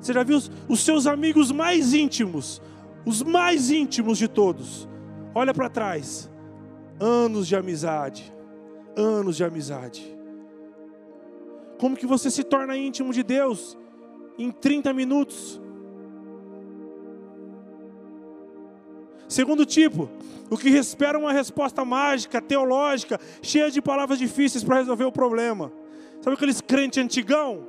Você 0.00 0.12
já 0.12 0.22
viu 0.22 0.38
os, 0.68 0.80
seus 0.80 1.08
amigos 1.08 1.50
mais 1.50 1.92
íntimos, 1.92 2.62
os 3.04 3.20
mais 3.20 3.68
íntimos 3.68 4.16
de 4.16 4.28
todos? 4.28 4.88
Olha 5.34 5.52
para 5.52 5.68
trás, 5.68 6.30
anos 7.00 7.48
de 7.48 7.56
amizade, 7.56 8.32
anos 8.96 9.36
de 9.36 9.42
amizade. 9.42 10.16
Como 11.80 11.96
que 11.96 12.06
você 12.06 12.30
se 12.30 12.44
torna 12.44 12.76
íntimo 12.76 13.12
de 13.12 13.24
Deus 13.24 13.76
em 14.38 14.52
30 14.52 14.92
minutos? 14.92 15.60
Segundo 19.28 19.66
tipo, 19.66 20.08
o 20.50 20.56
que 20.56 20.70
espera 20.70 21.18
uma 21.18 21.32
resposta 21.32 21.84
mágica, 21.84 22.40
teológica, 22.40 23.20
cheia 23.42 23.70
de 23.70 23.82
palavras 23.82 24.18
difíceis 24.18 24.64
para 24.64 24.76
resolver 24.76 25.04
o 25.04 25.12
problema. 25.12 25.70
Sabe 26.22 26.34
aqueles 26.34 26.60
crentes 26.60 27.02
antigão? 27.02 27.66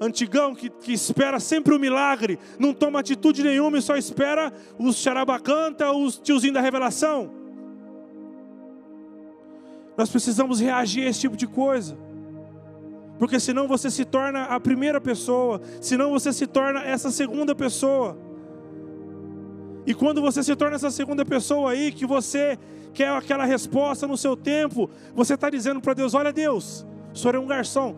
Antigão 0.00 0.54
que, 0.54 0.70
que 0.70 0.92
espera 0.92 1.40
sempre 1.40 1.72
o 1.72 1.76
um 1.76 1.80
milagre, 1.80 2.38
não 2.58 2.72
toma 2.72 3.00
atitude 3.00 3.42
nenhuma 3.42 3.78
e 3.78 3.82
só 3.82 3.96
espera 3.96 4.52
os 4.78 4.96
charabacanta, 4.96 5.90
os 5.90 6.18
tiozinhos 6.18 6.54
da 6.54 6.60
revelação. 6.60 7.30
Nós 9.96 10.10
precisamos 10.10 10.60
reagir 10.60 11.06
a 11.06 11.08
esse 11.08 11.20
tipo 11.20 11.36
de 11.36 11.46
coisa. 11.46 11.96
Porque 13.18 13.40
senão 13.40 13.66
você 13.66 13.90
se 13.90 14.04
torna 14.04 14.44
a 14.44 14.60
primeira 14.60 15.00
pessoa, 15.00 15.60
senão 15.80 16.10
você 16.10 16.32
se 16.32 16.46
torna 16.46 16.82
essa 16.82 17.10
segunda 17.10 17.54
pessoa. 17.54 18.25
E 19.86 19.94
quando 19.94 20.20
você 20.20 20.42
se 20.42 20.54
torna 20.56 20.76
essa 20.76 20.90
segunda 20.90 21.24
pessoa 21.24 21.70
aí, 21.70 21.92
que 21.92 22.04
você 22.04 22.58
quer 22.92 23.10
aquela 23.10 23.44
resposta 23.44 24.06
no 24.06 24.16
seu 24.16 24.36
tempo, 24.36 24.90
você 25.14 25.34
está 25.34 25.48
dizendo 25.48 25.80
para 25.80 25.94
Deus: 25.94 26.12
Olha, 26.12 26.32
Deus, 26.32 26.84
o 27.14 27.18
senhor 27.18 27.36
é 27.36 27.38
um 27.38 27.46
garçom, 27.46 27.94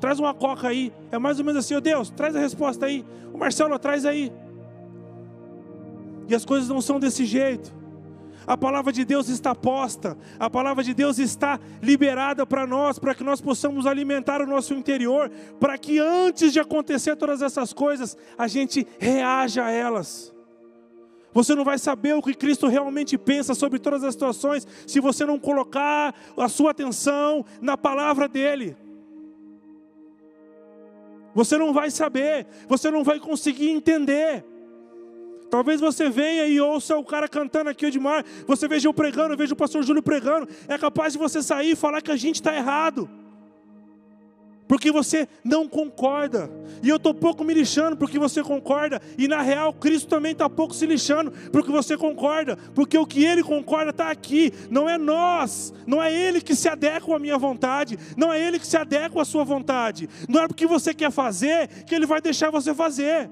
traz 0.00 0.18
uma 0.18 0.34
coca 0.34 0.66
aí. 0.68 0.92
É 1.12 1.18
mais 1.18 1.38
ou 1.38 1.44
menos 1.44 1.64
assim: 1.64 1.74
oh, 1.74 1.80
Deus, 1.80 2.10
traz 2.10 2.34
a 2.34 2.40
resposta 2.40 2.86
aí. 2.86 3.04
O 3.32 3.38
Marcelo, 3.38 3.78
traz 3.78 4.04
aí. 4.04 4.32
E 6.28 6.34
as 6.34 6.44
coisas 6.44 6.68
não 6.68 6.80
são 6.80 6.98
desse 6.98 7.24
jeito. 7.24 7.78
A 8.46 8.56
palavra 8.56 8.92
de 8.92 9.04
Deus 9.04 9.28
está 9.28 9.54
posta, 9.54 10.16
a 10.38 10.50
palavra 10.50 10.82
de 10.82 10.92
Deus 10.94 11.18
está 11.18 11.60
liberada 11.80 12.44
para 12.44 12.66
nós, 12.66 12.98
para 12.98 13.14
que 13.14 13.22
nós 13.22 13.40
possamos 13.40 13.86
alimentar 13.86 14.40
o 14.40 14.46
nosso 14.46 14.74
interior, 14.74 15.30
para 15.60 15.78
que 15.78 15.98
antes 16.00 16.52
de 16.52 16.58
acontecer 16.58 17.14
todas 17.16 17.42
essas 17.42 17.72
coisas, 17.72 18.16
a 18.36 18.48
gente 18.48 18.86
reaja 18.98 19.66
a 19.66 19.70
elas. 19.70 20.34
Você 21.32 21.54
não 21.54 21.64
vai 21.64 21.78
saber 21.78 22.14
o 22.14 22.22
que 22.22 22.34
Cristo 22.34 22.66
realmente 22.66 23.16
pensa 23.16 23.54
sobre 23.54 23.78
todas 23.78 24.02
as 24.02 24.14
situações 24.14 24.66
se 24.86 24.98
você 25.00 25.24
não 25.24 25.38
colocar 25.38 26.14
a 26.36 26.48
sua 26.48 26.72
atenção 26.72 27.44
na 27.60 27.76
palavra 27.76 28.28
dEle. 28.28 28.76
Você 31.34 31.56
não 31.56 31.72
vai 31.72 31.90
saber, 31.90 32.46
você 32.68 32.90
não 32.90 33.04
vai 33.04 33.20
conseguir 33.20 33.70
entender. 33.70 34.44
Talvez 35.48 35.80
você 35.80 36.08
venha 36.08 36.46
e 36.46 36.60
ouça 36.60 36.96
o 36.96 37.04
cara 37.04 37.28
cantando 37.28 37.70
aqui 37.70 37.90
de 37.90 37.98
mar, 37.98 38.24
você 38.46 38.68
veja 38.68 38.88
eu 38.88 38.94
pregando, 38.94 39.36
veja 39.36 39.52
o 39.52 39.56
pastor 39.56 39.82
Júlio 39.82 40.02
pregando, 40.02 40.48
é 40.68 40.78
capaz 40.78 41.12
de 41.12 41.18
você 41.18 41.42
sair 41.42 41.72
e 41.72 41.76
falar 41.76 42.00
que 42.00 42.10
a 42.10 42.16
gente 42.16 42.36
está 42.36 42.54
errado 42.54 43.08
porque 44.70 44.92
você 44.92 45.26
não 45.42 45.68
concorda. 45.68 46.48
E 46.80 46.88
eu 46.88 46.94
estou 46.94 47.12
pouco 47.12 47.42
me 47.42 47.52
lixando 47.52 47.96
porque 47.96 48.20
você 48.20 48.40
concorda. 48.40 49.02
E 49.18 49.26
na 49.26 49.42
real, 49.42 49.74
Cristo 49.74 50.08
também 50.08 50.30
está 50.30 50.48
pouco 50.48 50.72
se 50.72 50.86
lixando 50.86 51.32
porque 51.50 51.72
você 51.72 51.96
concorda. 51.96 52.56
Porque 52.72 52.96
o 52.96 53.04
que 53.04 53.24
ele 53.24 53.42
concorda 53.42 53.90
está 53.90 54.12
aqui. 54.12 54.52
Não 54.70 54.88
é 54.88 54.96
nós. 54.96 55.74
Não 55.88 56.00
é 56.00 56.14
ele 56.14 56.40
que 56.40 56.54
se 56.54 56.68
adequa 56.68 57.16
à 57.16 57.18
minha 57.18 57.36
vontade. 57.36 57.98
Não 58.16 58.32
é 58.32 58.40
ele 58.40 58.60
que 58.60 58.66
se 58.68 58.76
adequa 58.76 59.22
à 59.22 59.24
sua 59.24 59.42
vontade. 59.42 60.08
Não 60.28 60.40
é 60.40 60.46
porque 60.46 60.68
você 60.68 60.94
quer 60.94 61.10
fazer 61.10 61.66
que 61.82 61.92
ele 61.92 62.06
vai 62.06 62.20
deixar 62.20 62.48
você 62.52 62.72
fazer. 62.72 63.28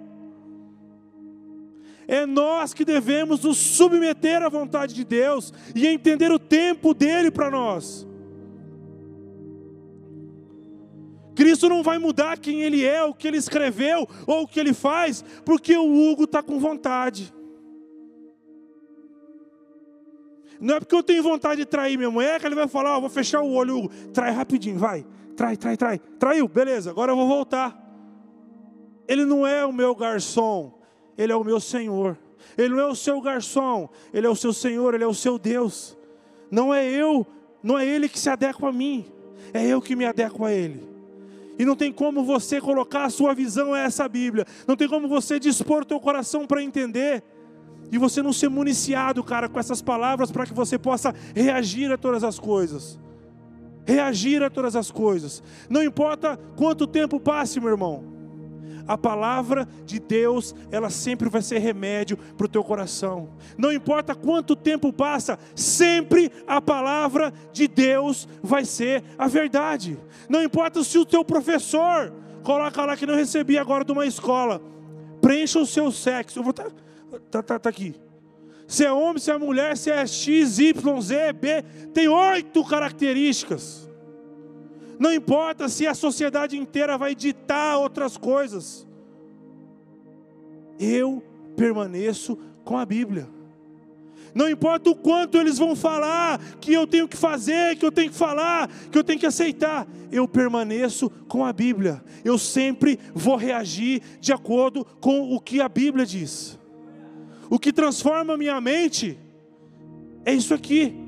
É 2.08 2.26
nós 2.26 2.74
que 2.74 2.84
devemos 2.84 3.44
nos 3.44 3.58
submeter 3.58 4.42
à 4.42 4.48
vontade 4.48 4.92
de 4.92 5.04
Deus 5.04 5.52
e 5.72 5.86
entender 5.86 6.32
o 6.32 6.38
tempo 6.40 6.92
dele 6.92 7.30
para 7.30 7.48
nós. 7.48 8.08
Cristo 11.38 11.68
não 11.68 11.84
vai 11.84 11.98
mudar 11.98 12.36
quem 12.36 12.62
ele 12.62 12.84
é, 12.84 13.04
o 13.04 13.14
que 13.14 13.28
ele 13.28 13.36
escreveu 13.36 14.08
ou 14.26 14.42
o 14.42 14.48
que 14.48 14.58
ele 14.58 14.74
faz, 14.74 15.24
porque 15.44 15.76
o 15.76 15.84
Hugo 15.84 16.24
está 16.24 16.42
com 16.42 16.58
vontade. 16.58 17.32
Não 20.60 20.74
é 20.74 20.80
porque 20.80 20.96
eu 20.96 21.02
tenho 21.04 21.22
vontade 21.22 21.60
de 21.60 21.64
trair 21.64 21.96
minha 21.96 22.10
mulher 22.10 22.40
que 22.40 22.46
ele 22.46 22.56
vai 22.56 22.66
falar, 22.66 22.98
vou 22.98 23.08
fechar 23.08 23.40
o 23.40 23.52
olho, 23.52 23.78
Hugo. 23.78 23.88
Trai 24.12 24.32
rapidinho, 24.32 24.76
vai. 24.80 25.06
Trai, 25.36 25.56
trai, 25.56 25.76
trai. 25.76 26.00
Traiu, 26.18 26.48
beleza, 26.48 26.90
agora 26.90 27.12
eu 27.12 27.16
vou 27.16 27.28
voltar. 27.28 27.88
Ele 29.06 29.24
não 29.24 29.46
é 29.46 29.64
o 29.64 29.72
meu 29.72 29.94
garçom, 29.94 30.76
ele 31.16 31.32
é 31.32 31.36
o 31.36 31.44
meu 31.44 31.60
Senhor. 31.60 32.18
Ele 32.56 32.74
não 32.74 32.80
é 32.80 32.86
o 32.88 32.96
seu 32.96 33.20
garçom, 33.20 33.88
ele 34.12 34.26
é 34.26 34.30
o 34.30 34.34
seu 34.34 34.52
Senhor, 34.52 34.92
ele 34.92 35.04
é 35.04 35.06
o 35.06 35.14
seu 35.14 35.38
Deus. 35.38 35.96
Não 36.50 36.74
é 36.74 36.84
eu, 36.84 37.24
não 37.62 37.78
é 37.78 37.86
ele 37.86 38.08
que 38.08 38.18
se 38.18 38.28
adequa 38.28 38.70
a 38.70 38.72
mim, 38.72 39.06
é 39.54 39.64
eu 39.64 39.80
que 39.80 39.94
me 39.94 40.04
adequo 40.04 40.44
a 40.44 40.52
ele. 40.52 40.97
E 41.58 41.64
não 41.64 41.74
tem 41.74 41.92
como 41.92 42.22
você 42.22 42.60
colocar 42.60 43.04
a 43.04 43.10
sua 43.10 43.34
visão 43.34 43.74
a 43.74 43.80
essa 43.80 44.08
Bíblia. 44.08 44.46
Não 44.66 44.76
tem 44.76 44.88
como 44.88 45.08
você 45.08 45.40
dispor 45.40 45.84
teu 45.84 45.98
coração 45.98 46.46
para 46.46 46.62
entender. 46.62 47.22
E 47.90 47.98
você 47.98 48.22
não 48.22 48.32
ser 48.32 48.48
municiado, 48.48 49.24
cara, 49.24 49.48
com 49.48 49.58
essas 49.58 49.82
palavras 49.82 50.30
para 50.30 50.46
que 50.46 50.54
você 50.54 50.78
possa 50.78 51.14
reagir 51.34 51.90
a 51.90 51.96
todas 51.96 52.22
as 52.22 52.38
coisas. 52.38 52.98
Reagir 53.86 54.42
a 54.42 54.50
todas 54.50 54.76
as 54.76 54.90
coisas. 54.90 55.42
Não 55.68 55.82
importa 55.82 56.38
quanto 56.56 56.86
tempo 56.86 57.18
passe, 57.18 57.58
meu 57.58 57.70
irmão 57.70 58.17
a 58.86 58.96
palavra 58.96 59.68
de 59.84 59.98
Deus, 59.98 60.54
ela 60.70 60.90
sempre 60.90 61.28
vai 61.28 61.42
ser 61.42 61.58
remédio 61.58 62.16
para 62.16 62.46
o 62.46 62.48
teu 62.48 62.64
coração. 62.64 63.30
Não 63.56 63.72
importa 63.72 64.14
quanto 64.14 64.56
tempo 64.56 64.92
passa, 64.92 65.38
sempre 65.54 66.30
a 66.46 66.60
palavra 66.60 67.32
de 67.52 67.68
Deus 67.68 68.28
vai 68.42 68.64
ser 68.64 69.02
a 69.16 69.28
verdade. 69.28 69.98
Não 70.28 70.42
importa 70.42 70.82
se 70.82 70.98
o 70.98 71.04
teu 71.04 71.24
professor 71.24 72.12
coloca 72.42 72.84
lá 72.84 72.96
que 72.96 73.06
não 73.06 73.14
recebi 73.14 73.58
agora 73.58 73.84
de 73.84 73.92
uma 73.92 74.06
escola, 74.06 74.60
preencha 75.20 75.58
o 75.58 75.66
seu 75.66 75.90
sexo. 75.90 76.38
Eu 76.38 76.44
vou 76.44 76.52
tá, 76.52 76.66
tá, 77.30 77.42
tá, 77.42 77.58
tá 77.58 77.68
aqui. 77.68 77.94
Se 78.66 78.84
é 78.84 78.92
homem, 78.92 79.18
se 79.18 79.30
é 79.30 79.38
mulher, 79.38 79.76
se 79.78 79.90
é 79.90 80.06
X, 80.06 80.58
Y, 80.58 81.00
Z, 81.00 81.32
B, 81.32 81.62
tem 81.94 82.06
oito 82.06 82.62
características. 82.64 83.87
Não 84.98 85.12
importa 85.12 85.68
se 85.68 85.86
a 85.86 85.94
sociedade 85.94 86.56
inteira 86.56 86.98
vai 86.98 87.14
ditar 87.14 87.78
outras 87.78 88.16
coisas. 88.16 88.86
Eu 90.78 91.22
permaneço 91.56 92.36
com 92.64 92.76
a 92.76 92.84
Bíblia. 92.84 93.28
Não 94.34 94.48
importa 94.48 94.90
o 94.90 94.94
quanto 94.94 95.38
eles 95.38 95.58
vão 95.58 95.74
falar 95.74 96.38
que 96.60 96.72
eu 96.72 96.86
tenho 96.86 97.08
que 97.08 97.16
fazer, 97.16 97.76
que 97.76 97.84
eu 97.84 97.90
tenho 97.90 98.10
que 98.10 98.16
falar, 98.16 98.68
que 98.90 98.98
eu 98.98 99.02
tenho 99.02 99.18
que 99.18 99.26
aceitar, 99.26 99.86
eu 100.12 100.28
permaneço 100.28 101.10
com 101.26 101.44
a 101.44 101.52
Bíblia. 101.52 102.02
Eu 102.24 102.38
sempre 102.38 102.98
vou 103.14 103.36
reagir 103.36 104.02
de 104.20 104.32
acordo 104.32 104.84
com 105.00 105.34
o 105.34 105.40
que 105.40 105.60
a 105.60 105.68
Bíblia 105.68 106.04
diz. 106.04 106.58
O 107.50 107.58
que 107.58 107.72
transforma 107.72 108.36
minha 108.36 108.60
mente 108.60 109.18
é 110.24 110.34
isso 110.34 110.52
aqui. 110.52 111.07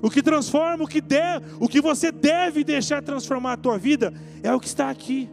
O 0.00 0.10
que 0.10 0.22
transforma, 0.22 0.84
o 0.84 0.88
que, 0.88 1.00
der, 1.00 1.42
o 1.58 1.68
que 1.68 1.80
você 1.80 2.12
deve 2.12 2.62
deixar 2.62 3.02
transformar 3.02 3.54
a 3.54 3.56
tua 3.56 3.78
vida 3.78 4.14
é 4.42 4.52
o 4.54 4.60
que 4.60 4.68
está 4.68 4.90
aqui. 4.90 5.28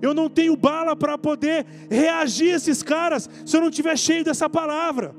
Eu 0.00 0.14
não 0.14 0.28
tenho 0.28 0.56
bala 0.56 0.94
para 0.94 1.18
poder 1.18 1.66
reagir 1.90 2.52
a 2.52 2.56
esses 2.56 2.82
caras 2.82 3.28
se 3.44 3.56
eu 3.56 3.60
não 3.60 3.68
estiver 3.68 3.96
cheio 3.98 4.24
dessa 4.24 4.48
palavra. 4.48 5.14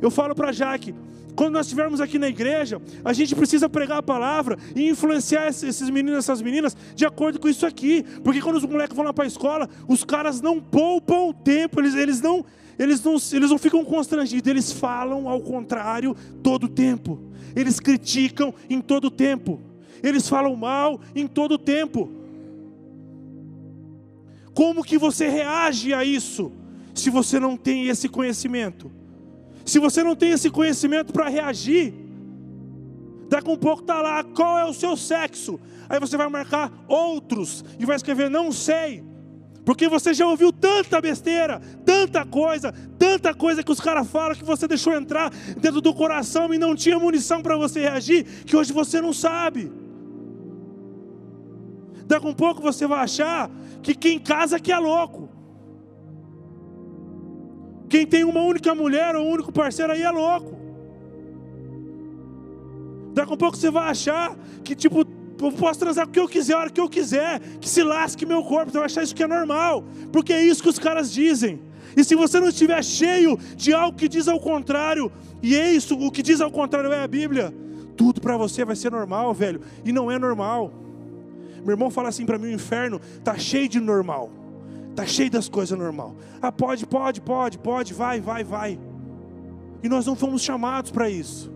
Eu 0.00 0.10
falo 0.10 0.34
para 0.34 0.52
Jaque, 0.52 0.94
Quando 1.34 1.54
nós 1.54 1.66
estivermos 1.66 2.00
aqui 2.00 2.18
na 2.18 2.28
igreja, 2.28 2.80
a 3.04 3.12
gente 3.12 3.34
precisa 3.34 3.68
pregar 3.68 3.98
a 3.98 4.02
palavra 4.02 4.58
e 4.76 4.88
influenciar 4.88 5.48
esses 5.48 5.88
meninos 5.88 6.18
essas 6.18 6.42
meninas 6.42 6.76
de 6.94 7.06
acordo 7.06 7.40
com 7.40 7.48
isso 7.48 7.64
aqui. 7.64 8.04
Porque 8.22 8.40
quando 8.40 8.56
os 8.56 8.66
moleques 8.66 8.94
vão 8.94 9.04
lá 9.04 9.12
para 9.12 9.24
a 9.24 9.26
escola, 9.26 9.68
os 9.88 10.04
caras 10.04 10.40
não 10.40 10.60
poupam 10.60 11.28
o 11.28 11.34
tempo, 11.34 11.80
eles, 11.80 11.94
eles, 11.94 12.20
não, 12.20 12.44
eles, 12.78 13.02
não, 13.02 13.16
eles 13.32 13.50
não 13.50 13.58
ficam 13.58 13.84
constrangidos, 13.84 14.50
eles 14.50 14.72
falam 14.72 15.28
ao 15.28 15.40
contrário 15.40 16.16
todo 16.42 16.68
tempo. 16.68 17.18
Eles 17.54 17.78
criticam 17.78 18.54
em 18.68 18.80
todo 18.80 19.10
tempo. 19.10 19.60
Eles 20.02 20.28
falam 20.28 20.56
mal 20.56 21.00
em 21.14 21.26
todo 21.26 21.58
tempo. 21.58 22.10
Como 24.54 24.84
que 24.84 24.98
você 24.98 25.28
reage 25.28 25.94
a 25.94 26.04
isso 26.04 26.52
se 26.94 27.08
você 27.08 27.38
não 27.38 27.56
tem 27.56 27.88
esse 27.88 28.08
conhecimento? 28.08 28.90
Se 29.64 29.78
você 29.78 30.02
não 30.02 30.16
tem 30.16 30.32
esse 30.32 30.50
conhecimento 30.50 31.12
para 31.12 31.28
reagir, 31.28 31.94
daqui 33.28 33.48
um 33.48 33.56
pouco 33.56 33.82
está 33.82 34.02
lá, 34.02 34.24
qual 34.24 34.58
é 34.58 34.64
o 34.64 34.74
seu 34.74 34.96
sexo? 34.96 35.58
Aí 35.88 36.00
você 36.00 36.16
vai 36.16 36.28
marcar 36.28 36.72
outros 36.88 37.64
e 37.78 37.86
vai 37.86 37.96
escrever 37.96 38.28
não 38.28 38.50
sei. 38.50 39.04
Porque 39.64 39.88
você 39.88 40.12
já 40.12 40.26
ouviu 40.26 40.52
tanta 40.52 41.00
besteira, 41.00 41.60
tanta 41.84 42.24
coisa, 42.26 42.72
tanta 42.98 43.32
coisa 43.32 43.62
que 43.62 43.70
os 43.70 43.80
caras 43.80 44.08
falam 44.08 44.34
que 44.34 44.44
você 44.44 44.66
deixou 44.66 44.92
entrar 44.94 45.30
dentro 45.58 45.80
do 45.80 45.94
coração 45.94 46.52
e 46.52 46.58
não 46.58 46.74
tinha 46.74 46.98
munição 46.98 47.40
para 47.42 47.56
você 47.56 47.80
reagir, 47.80 48.24
que 48.44 48.56
hoje 48.56 48.72
você 48.72 49.00
não 49.00 49.12
sabe. 49.12 49.70
Daqui 52.06 52.26
a 52.26 52.30
um 52.30 52.34
pouco 52.34 52.60
você 52.60 52.86
vai 52.86 53.00
achar 53.00 53.50
que 53.82 53.94
quem 53.94 54.18
casa 54.18 54.58
que 54.58 54.72
é 54.72 54.78
louco. 54.78 55.30
Quem 57.88 58.06
tem 58.06 58.24
uma 58.24 58.40
única 58.42 58.74
mulher 58.74 59.14
ou 59.14 59.26
um 59.26 59.30
único 59.30 59.52
parceiro 59.52 59.92
aí 59.92 60.02
é 60.02 60.10
louco. 60.10 60.56
Daqui 63.14 63.32
a 63.32 63.36
pouco 63.36 63.56
você 63.56 63.70
vai 63.70 63.90
achar 63.90 64.36
que, 64.64 64.74
tipo, 64.74 65.04
eu 65.46 65.52
posso 65.52 65.80
transar 65.80 66.06
o 66.06 66.10
que 66.10 66.20
eu 66.20 66.28
quiser, 66.28 66.54
a 66.54 66.58
hora 66.58 66.70
que 66.70 66.80
eu 66.80 66.88
quiser, 66.88 67.40
que 67.60 67.68
se 67.68 67.82
lasque 67.82 68.26
meu 68.26 68.42
corpo, 68.42 68.70
você 68.70 68.78
vai 68.78 68.86
achar 68.86 69.02
isso 69.02 69.14
que 69.14 69.22
é 69.22 69.26
normal, 69.26 69.84
porque 70.12 70.32
é 70.32 70.42
isso 70.42 70.62
que 70.62 70.68
os 70.68 70.78
caras 70.78 71.12
dizem. 71.12 71.60
E 71.96 72.04
se 72.04 72.14
você 72.14 72.40
não 72.40 72.48
estiver 72.48 72.82
cheio 72.82 73.38
de 73.56 73.72
algo 73.72 73.96
que 73.96 74.08
diz 74.08 74.28
ao 74.28 74.40
contrário, 74.40 75.10
e 75.42 75.56
é 75.56 75.72
isso, 75.72 75.94
o 75.98 76.10
que 76.10 76.22
diz 76.22 76.40
ao 76.40 76.50
contrário 76.50 76.92
é 76.92 77.02
a 77.02 77.08
Bíblia, 77.08 77.54
tudo 77.96 78.20
para 78.20 78.36
você 78.36 78.64
vai 78.64 78.76
ser 78.76 78.90
normal, 78.90 79.34
velho, 79.34 79.60
e 79.84 79.92
não 79.92 80.10
é 80.10 80.18
normal. 80.18 80.72
Meu 81.64 81.72
irmão 81.72 81.90
fala 81.90 82.08
assim 82.08 82.26
para 82.26 82.38
mim: 82.38 82.48
o 82.48 82.52
inferno 82.52 83.00
está 83.18 83.36
cheio 83.38 83.68
de 83.68 83.80
normal. 83.80 84.30
Está 84.90 85.06
cheio 85.06 85.30
das 85.30 85.48
coisas 85.48 85.78
normal. 85.78 86.14
Ah, 86.40 86.52
pode, 86.52 86.86
pode, 86.86 87.20
pode, 87.20 87.58
pode, 87.58 87.94
vai, 87.94 88.20
vai, 88.20 88.44
vai. 88.44 88.78
E 89.82 89.88
nós 89.88 90.06
não 90.06 90.14
fomos 90.14 90.42
chamados 90.42 90.90
para 90.90 91.08
isso. 91.08 91.50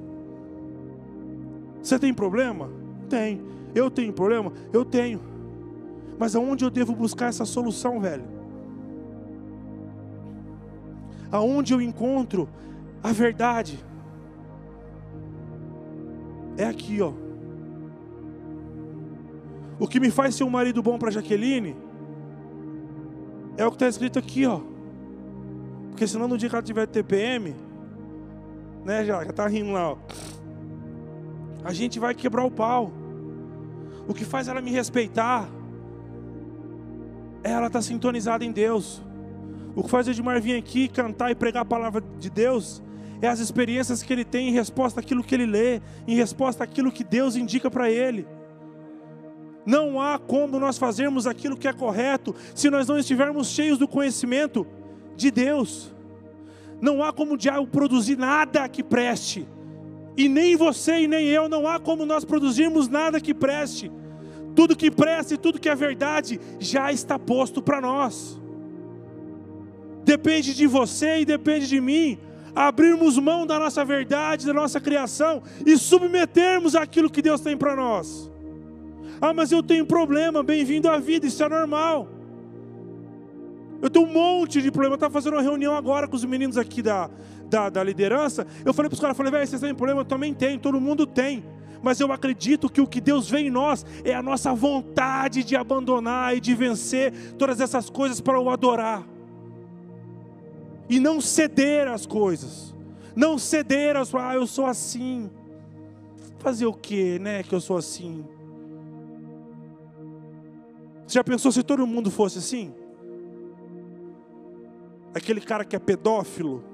Você 1.83 1.99
tem 1.99 2.15
problema? 2.15 2.71
Tem. 3.09 3.41
Eu 3.77 3.91
tenho 3.91 4.11
problema? 4.11 4.51
Eu 4.73 4.87
tenho. 4.87 5.21
Mas 6.19 6.35
aonde 6.35 6.65
eu 6.65 6.71
devo 6.71 6.95
buscar 6.95 7.27
essa 7.27 7.45
solução, 7.45 8.01
velho? 8.01 8.25
Aonde 11.31 11.75
eu 11.75 11.83
encontro 11.83 12.49
a 13.03 13.13
verdade? 13.13 13.79
É 16.57 16.65
aqui, 16.65 17.03
ó. 17.03 17.13
O 19.79 19.87
que 19.87 20.01
me 20.01 20.11
faz 20.11 20.35
ser 20.35 20.45
um 20.45 20.49
marido 20.49 20.83
bom 20.83 20.99
para 20.99 21.11
Jaqueline 21.11 21.77
é 23.59 23.67
o 23.67 23.69
que 23.71 23.77
está 23.77 23.89
escrito 23.89 24.19
aqui, 24.19 24.47
ó. 24.47 24.61
Porque 25.91 26.07
senão 26.07 26.27
no 26.27 26.39
dia 26.39 26.49
que 26.49 26.55
ela 26.55 26.63
tiver 26.63 26.87
TPM, 26.87 27.55
né, 28.87 29.05
já, 29.05 29.23
já 29.23 29.33
tá 29.35 29.47
rindo 29.47 29.73
lá, 29.73 29.93
ó. 29.93 29.99
A 31.63 31.75
gente 31.75 31.99
vai 31.99 32.15
quebrar 32.15 32.45
o 32.45 32.51
pau. 32.51 32.91
O 34.09 34.15
que 34.15 34.25
faz 34.25 34.49
ela 34.49 34.61
me 34.61 34.71
respeitar 34.71 35.49
é 37.43 37.51
ela 37.51 37.67
estar 37.67 37.79
tá 37.79 37.83
sintonizada 37.83 38.45
em 38.45 38.53
Deus. 38.53 39.03
O 39.75 39.83
que 39.83 39.91
faz 39.91 40.09
Edmar 40.09 40.41
vir 40.41 40.57
aqui 40.57 40.89
cantar 40.89 41.31
e 41.31 41.35
pregar 41.35 41.63
a 41.63 41.67
palavra 41.67 42.03
de 42.19 42.31
Deus 42.31 42.83
é 43.21 43.29
as 43.29 43.41
experiências 43.41 44.03
que 44.03 44.13
ele 44.13 44.25
tem 44.25 44.49
em 44.49 44.53
resposta 44.53 45.01
àquilo 45.01 45.23
que 45.23 45.35
ele 45.35 45.47
lê, 45.47 45.81
em 46.07 46.15
resposta 46.17 46.65
àquilo 46.65 46.93
que 46.93 47.05
Deus 47.05 47.37
indica 47.37 47.71
para 47.71 47.91
ele. 47.91 48.27
Não 49.65 50.01
há 50.01 50.19
como 50.19 50.61
nós 50.61 50.79
fazermos 50.79 51.27
aquilo 51.27 51.57
que 51.57 51.67
é 51.67 51.73
correto 51.73 52.35
se 52.55 52.71
nós 52.71 52.87
não 52.87 52.99
estivermos 52.99 53.49
cheios 53.49 53.79
do 53.79 53.89
conhecimento 53.89 54.67
de 55.17 55.31
Deus. 55.31 55.95
Não 56.81 57.03
há 57.03 57.13
como 57.13 57.35
o 57.35 57.39
diabo 57.39 57.67
produzir 57.67 58.17
nada 58.17 58.69
que 58.69 58.83
preste. 58.83 59.47
E 60.17 60.29
nem 60.29 60.57
você 60.57 61.01
e 61.01 61.09
nem 61.09 61.27
eu, 61.27 61.49
não 61.49 61.69
há 61.69 61.79
como 61.79 62.07
nós 62.07 62.25
produzirmos 62.25 62.89
nada 62.89 63.21
que 63.21 63.35
preste. 63.35 63.91
Tudo 64.55 64.77
que 64.77 64.91
presta 64.91 65.35
e 65.35 65.39
tudo 65.39 65.61
que 65.61 65.69
é 65.69 65.75
verdade 65.75 66.41
já 66.59 66.91
está 66.91 67.19
posto 67.19 67.61
para 67.61 67.81
nós. 67.81 68.41
Depende 70.05 70.55
de 70.55 70.67
você 70.67 71.21
e 71.21 71.25
depende 71.25 71.67
de 71.69 71.81
mim 71.81 72.19
abrirmos 72.57 73.19
mão 73.19 73.47
da 73.47 73.59
nossa 73.59 73.85
verdade, 73.85 74.47
da 74.47 74.55
nossa 74.55 74.81
criação 74.81 75.43
e 75.67 75.77
submetermos 75.77 76.75
aquilo 76.75 77.11
que 77.11 77.21
Deus 77.21 77.43
tem 77.43 77.55
para 77.55 77.77
nós. 77.77 78.31
Ah, 79.21 79.35
mas 79.35 79.53
eu 79.53 79.63
tenho 79.63 79.85
problema. 79.85 80.43
Bem-vindo 80.43 80.89
à 80.89 80.99
vida, 80.99 81.27
isso 81.27 81.45
é 81.45 81.49
normal. 81.49 82.09
Eu 83.83 83.91
tenho 83.91 84.07
um 84.07 84.13
monte 84.13 84.63
de 84.63 84.71
problema. 84.71 84.95
Eu 84.95 84.97
estava 84.97 85.13
fazendo 85.13 85.35
uma 85.35 85.43
reunião 85.43 85.77
agora 85.77 86.09
com 86.09 86.17
os 86.17 86.25
meninos 86.25 86.57
aqui 86.57 86.81
da, 86.81 87.11
da, 87.49 87.69
da 87.69 87.83
liderança. 87.83 88.47
Eu 88.65 88.73
falei 88.75 88.89
para 88.89 88.95
os 88.95 89.01
caras: 89.01 89.17
falei, 89.17 89.33
velho, 89.33 89.47
vocês 89.47 89.61
têm 89.61 89.75
problema? 89.75 90.01
Eu 90.01 90.05
também 90.05 90.35
tenho, 90.35 90.59
todo 90.59 90.81
mundo 90.81 91.07
tem. 91.07 91.45
Mas 91.83 92.01
eu 92.01 92.11
acredito 92.11 92.69
que 92.69 92.81
o 92.81 92.87
que 92.87 93.01
Deus 93.01 93.29
vê 93.29 93.41
em 93.41 93.51
nós 93.51 93.85
é 94.05 94.15
a 94.15 94.23
nossa 94.23 94.53
vontade 94.55 95.45
de 95.45 95.55
abandonar 95.55 96.37
e 96.37 96.41
de 96.41 96.55
vencer 96.55 97.13
todas 97.39 97.61
essas 97.61 97.89
coisas 97.89 98.21
para 98.21 98.41
o 98.41 98.51
adorar. 98.51 99.07
E 100.89 100.99
não 100.99 101.21
ceder 101.21 101.89
às 101.89 102.07
coisas. 102.07 102.75
Não 103.15 103.39
ceder 103.39 103.97
às 103.97 104.15
ah, 104.15 104.35
eu 104.35 104.47
sou 104.47 104.67
assim. 104.67 105.31
Fazer 106.39 106.67
o 106.67 106.73
que, 106.73 107.19
né? 107.19 107.43
Que 107.43 107.55
eu 107.55 107.61
sou 107.61 107.77
assim. 107.77 108.25
Você 111.07 111.15
já 111.15 111.25
pensou 111.25 111.53
se 111.53 111.63
todo 111.63 111.87
mundo 111.87 112.11
fosse 112.11 112.39
assim? 112.39 112.75
Aquele 115.15 115.41
cara 115.41 115.65
que 115.65 115.77
é 115.77 115.79
pedófilo. 115.79 116.65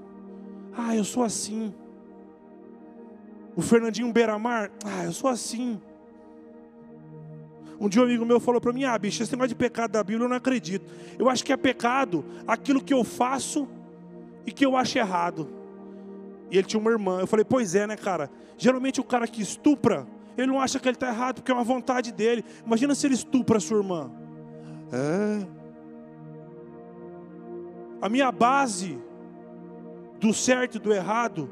Ah, 0.77 0.97
eu 0.97 1.05
sou 1.05 1.23
assim. 1.23 1.75
O 3.55 3.63
Fernandinho 3.63 4.13
Beiramar. 4.13 4.71
Ah, 4.85 5.05
eu 5.05 5.13
sou 5.13 5.29
assim. 5.29 5.81
Um 7.79 7.89
dia 7.89 8.01
um 8.01 8.05
amigo 8.05 8.25
meu 8.25 8.41
falou 8.41 8.61
para 8.61 8.73
mim: 8.73 8.85
Ah, 8.85 8.97
bicho, 8.97 9.23
esse 9.23 9.33
negócio 9.33 9.51
de 9.51 9.55
pecado 9.55 9.93
da 9.93 10.03
Bíblia 10.03 10.25
eu 10.25 10.29
não 10.29 10.37
acredito. 10.37 10.87
Eu 11.19 11.29
acho 11.29 11.45
que 11.45 11.53
é 11.53 11.57
pecado 11.57 12.25
aquilo 12.47 12.83
que 12.83 12.95
eu 12.95 13.05
faço 13.05 13.69
e 14.47 14.53
que 14.53 14.65
eu 14.65 14.77
acho 14.77 14.99
errado. 14.99 15.49
E 16.51 16.57
ele 16.57 16.67
tinha 16.67 16.81
uma 16.81 16.91
irmã. 16.91 17.21
Eu 17.21 17.27
falei: 17.27 17.45
Pois 17.45 17.75
é, 17.75 17.87
né, 17.87 17.97
cara? 17.97 18.31
Geralmente 18.57 19.01
o 19.01 19.05
cara 19.05 19.27
que 19.27 19.43
estupra, 19.43 20.07
ele 20.39 20.47
não 20.47 20.61
acha 20.61 20.79
que 20.79 20.89
ele 20.89 20.97
está 20.97 21.09
errado 21.09 21.37
porque 21.37 21.51
é 21.51 21.55
uma 21.55 21.65
vontade 21.65 22.13
dele. 22.13 22.45
Imagina 22.65 22.95
se 22.95 23.07
ele 23.07 23.15
estupra 23.15 23.59
a 23.59 23.61
sua 23.61 23.79
irmã. 23.79 24.11
É. 24.93 25.47
A 28.01 28.09
minha 28.09 28.31
base 28.33 28.99
do 30.23 30.33
certo 30.33 30.77
e 30.77 30.79
do 30.79 30.95
errado, 30.95 31.51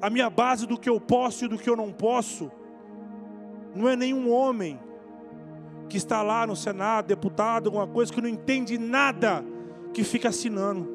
a 0.00 0.08
minha 0.08 0.30
base 0.30 0.66
do 0.66 0.78
que 0.78 0.88
eu 0.88 0.98
posso 0.98 1.44
e 1.44 1.48
do 1.48 1.58
que 1.58 1.68
eu 1.68 1.76
não 1.76 1.92
posso, 1.92 2.50
não 3.74 3.86
é 3.86 3.94
nenhum 3.94 4.32
homem 4.32 4.80
que 5.86 5.98
está 5.98 6.22
lá 6.22 6.46
no 6.46 6.56
Senado, 6.56 7.06
deputado, 7.06 7.66
alguma 7.66 7.86
coisa 7.86 8.10
que 8.10 8.22
não 8.22 8.28
entende 8.30 8.78
nada, 8.78 9.44
que 9.92 10.02
fica 10.02 10.30
assinando. 10.30 10.88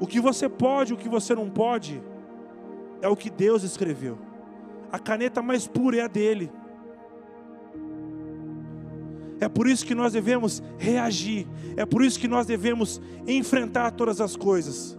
O 0.00 0.08
que 0.08 0.20
você 0.20 0.48
pode, 0.48 0.92
o 0.92 0.96
que 0.96 1.08
você 1.08 1.36
não 1.36 1.48
pode, 1.48 2.02
é 3.00 3.06
o 3.06 3.14
que 3.14 3.30
Deus 3.30 3.62
escreveu. 3.62 4.18
A 4.90 4.98
caneta 4.98 5.40
mais 5.40 5.68
pura 5.68 5.98
é 5.98 6.00
a 6.00 6.08
dele. 6.08 6.50
É 9.40 9.48
por 9.48 9.68
isso 9.68 9.86
que 9.86 9.94
nós 9.94 10.12
devemos 10.12 10.62
reagir, 10.78 11.46
é 11.76 11.86
por 11.86 12.04
isso 12.04 12.18
que 12.18 12.26
nós 12.26 12.46
devemos 12.46 13.00
enfrentar 13.26 13.92
todas 13.92 14.20
as 14.20 14.34
coisas. 14.34 14.98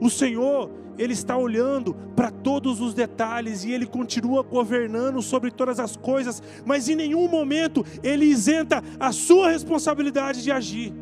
O 0.00 0.08
Senhor, 0.08 0.70
Ele 0.96 1.12
está 1.12 1.36
olhando 1.36 1.94
para 2.16 2.30
todos 2.30 2.80
os 2.80 2.94
detalhes 2.94 3.64
e 3.64 3.72
Ele 3.72 3.86
continua 3.86 4.42
governando 4.42 5.20
sobre 5.20 5.50
todas 5.50 5.78
as 5.78 5.96
coisas, 5.96 6.42
mas 6.64 6.88
em 6.88 6.96
nenhum 6.96 7.28
momento 7.28 7.84
Ele 8.02 8.24
isenta 8.24 8.82
a 8.98 9.12
sua 9.12 9.50
responsabilidade 9.50 10.42
de 10.42 10.50
agir. 10.50 10.94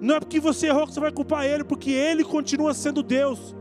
Não 0.00 0.16
é 0.16 0.20
porque 0.20 0.38
você 0.38 0.66
errou 0.68 0.86
que 0.86 0.94
você 0.94 1.00
vai 1.00 1.10
culpar 1.10 1.46
Ele, 1.46 1.64
porque 1.64 1.90
Ele 1.90 2.22
continua 2.22 2.74
sendo 2.74 3.02
Deus. 3.02 3.56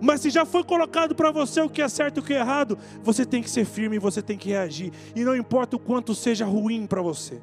Mas 0.00 0.20
se 0.20 0.30
já 0.30 0.44
foi 0.44 0.62
colocado 0.62 1.14
para 1.14 1.30
você 1.30 1.60
o 1.60 1.68
que 1.68 1.82
é 1.82 1.88
certo 1.88 2.18
e 2.18 2.20
o 2.20 2.22
que 2.22 2.34
é 2.34 2.38
errado, 2.38 2.78
você 3.02 3.24
tem 3.24 3.42
que 3.42 3.50
ser 3.50 3.64
firme 3.64 3.96
e 3.96 3.98
você 3.98 4.22
tem 4.22 4.38
que 4.38 4.50
reagir. 4.50 4.92
E 5.14 5.24
não 5.24 5.36
importa 5.36 5.76
o 5.76 5.78
quanto 5.78 6.14
seja 6.14 6.44
ruim 6.44 6.86
para 6.86 7.02
você. 7.02 7.40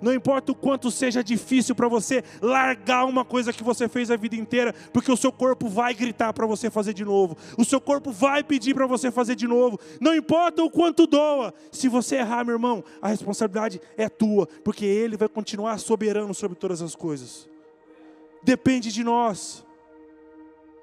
Não 0.00 0.14
importa 0.14 0.52
o 0.52 0.54
quanto 0.54 0.90
seja 0.90 1.22
difícil 1.22 1.74
para 1.74 1.88
você 1.88 2.24
largar 2.40 3.04
uma 3.04 3.24
coisa 3.24 3.52
que 3.52 3.62
você 3.62 3.88
fez 3.88 4.10
a 4.10 4.16
vida 4.16 4.34
inteira, 4.34 4.74
porque 4.92 5.12
o 5.12 5.16
seu 5.16 5.30
corpo 5.30 5.68
vai 5.68 5.92
gritar 5.92 6.32
para 6.32 6.46
você 6.46 6.70
fazer 6.70 6.94
de 6.94 7.04
novo, 7.04 7.36
o 7.58 7.64
seu 7.64 7.80
corpo 7.80 8.10
vai 8.10 8.42
pedir 8.42 8.74
para 8.74 8.86
você 8.86 9.10
fazer 9.10 9.34
de 9.34 9.46
novo. 9.46 9.78
Não 10.00 10.14
importa 10.14 10.62
o 10.62 10.70
quanto 10.70 11.06
doa, 11.06 11.52
se 11.70 11.88
você 11.88 12.16
errar, 12.16 12.44
meu 12.44 12.54
irmão, 12.54 12.82
a 13.02 13.08
responsabilidade 13.08 13.80
é 13.96 14.08
tua, 14.08 14.46
porque 14.64 14.84
Ele 14.84 15.16
vai 15.16 15.28
continuar 15.28 15.78
soberano 15.78 16.32
sobre 16.32 16.56
todas 16.56 16.80
as 16.80 16.94
coisas. 16.94 17.48
Depende 18.42 18.90
de 18.90 19.04
nós. 19.04 19.66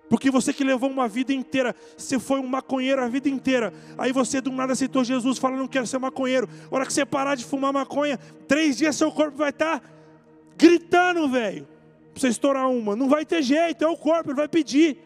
Porque 0.09 0.31
você 0.31 0.53
que 0.53 0.63
levou 0.63 0.89
uma 0.89 1.07
vida 1.07 1.33
inteira, 1.33 1.75
você 1.97 2.17
foi 2.17 2.39
um 2.39 2.47
maconheiro 2.47 3.01
a 3.01 3.07
vida 3.07 3.27
inteira, 3.27 3.73
aí 3.97 4.11
você 4.11 4.39
do 4.39 4.51
nada 4.51 4.73
aceitou 4.73 5.03
Jesus, 5.03 5.37
fala, 5.37 5.57
não 5.57 5.67
quero 5.67 5.85
ser 5.85 5.99
maconheiro. 5.99 6.47
A 6.71 6.75
hora 6.75 6.85
que 6.85 6.93
você 6.93 7.05
parar 7.05 7.35
de 7.35 7.43
fumar 7.43 7.73
maconha, 7.73 8.17
três 8.47 8.77
dias 8.77 8.95
seu 8.95 9.11
corpo 9.11 9.37
vai 9.37 9.49
estar 9.49 9.79
tá 9.79 9.89
gritando, 10.57 11.27
velho, 11.27 11.67
para 12.13 12.21
você 12.21 12.29
estourar 12.29 12.69
uma. 12.69 12.95
Não 12.95 13.09
vai 13.09 13.25
ter 13.25 13.41
jeito, 13.41 13.83
é 13.83 13.87
o 13.87 13.97
corpo, 13.97 14.29
ele 14.29 14.37
vai 14.37 14.47
pedir. 14.47 14.97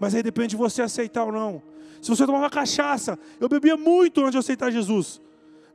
Mas 0.00 0.14
aí 0.14 0.22
depende 0.22 0.48
de 0.48 0.56
você 0.56 0.82
aceitar 0.82 1.24
ou 1.24 1.32
não. 1.32 1.62
Se 2.02 2.08
você 2.10 2.26
tomar 2.26 2.38
uma 2.38 2.50
cachaça, 2.50 3.18
eu 3.40 3.48
bebia 3.48 3.76
muito 3.76 4.20
antes 4.20 4.32
de 4.32 4.38
aceitar 4.38 4.70
Jesus. 4.70 5.20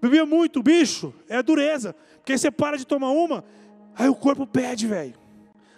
Bebia 0.02 0.26
muito, 0.26 0.62
bicho, 0.62 1.14
é 1.30 1.42
dureza. 1.42 1.96
Porque 2.18 2.34
aí 2.34 2.38
você 2.38 2.52
para 2.52 2.78
de 2.78 2.86
tomar 2.86 3.12
uma, 3.12 3.44
aí 3.96 4.10
o 4.10 4.16
corpo 4.16 4.46
pede, 4.46 4.86
velho. 4.86 5.23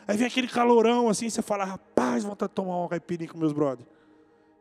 Aí 0.08 0.18
vem 0.18 0.28
aquele 0.28 0.48
calorão 0.48 1.10
assim, 1.10 1.30
você 1.30 1.42
fala, 1.42 1.66
rapaz, 1.66 2.24
vontade 2.24 2.50
de 2.52 2.56
tomar 2.56 2.78
uma 2.78 2.90
caipirinha 2.90 3.30
com 3.30 3.38
meus 3.38 3.54
brothers. 3.54 3.88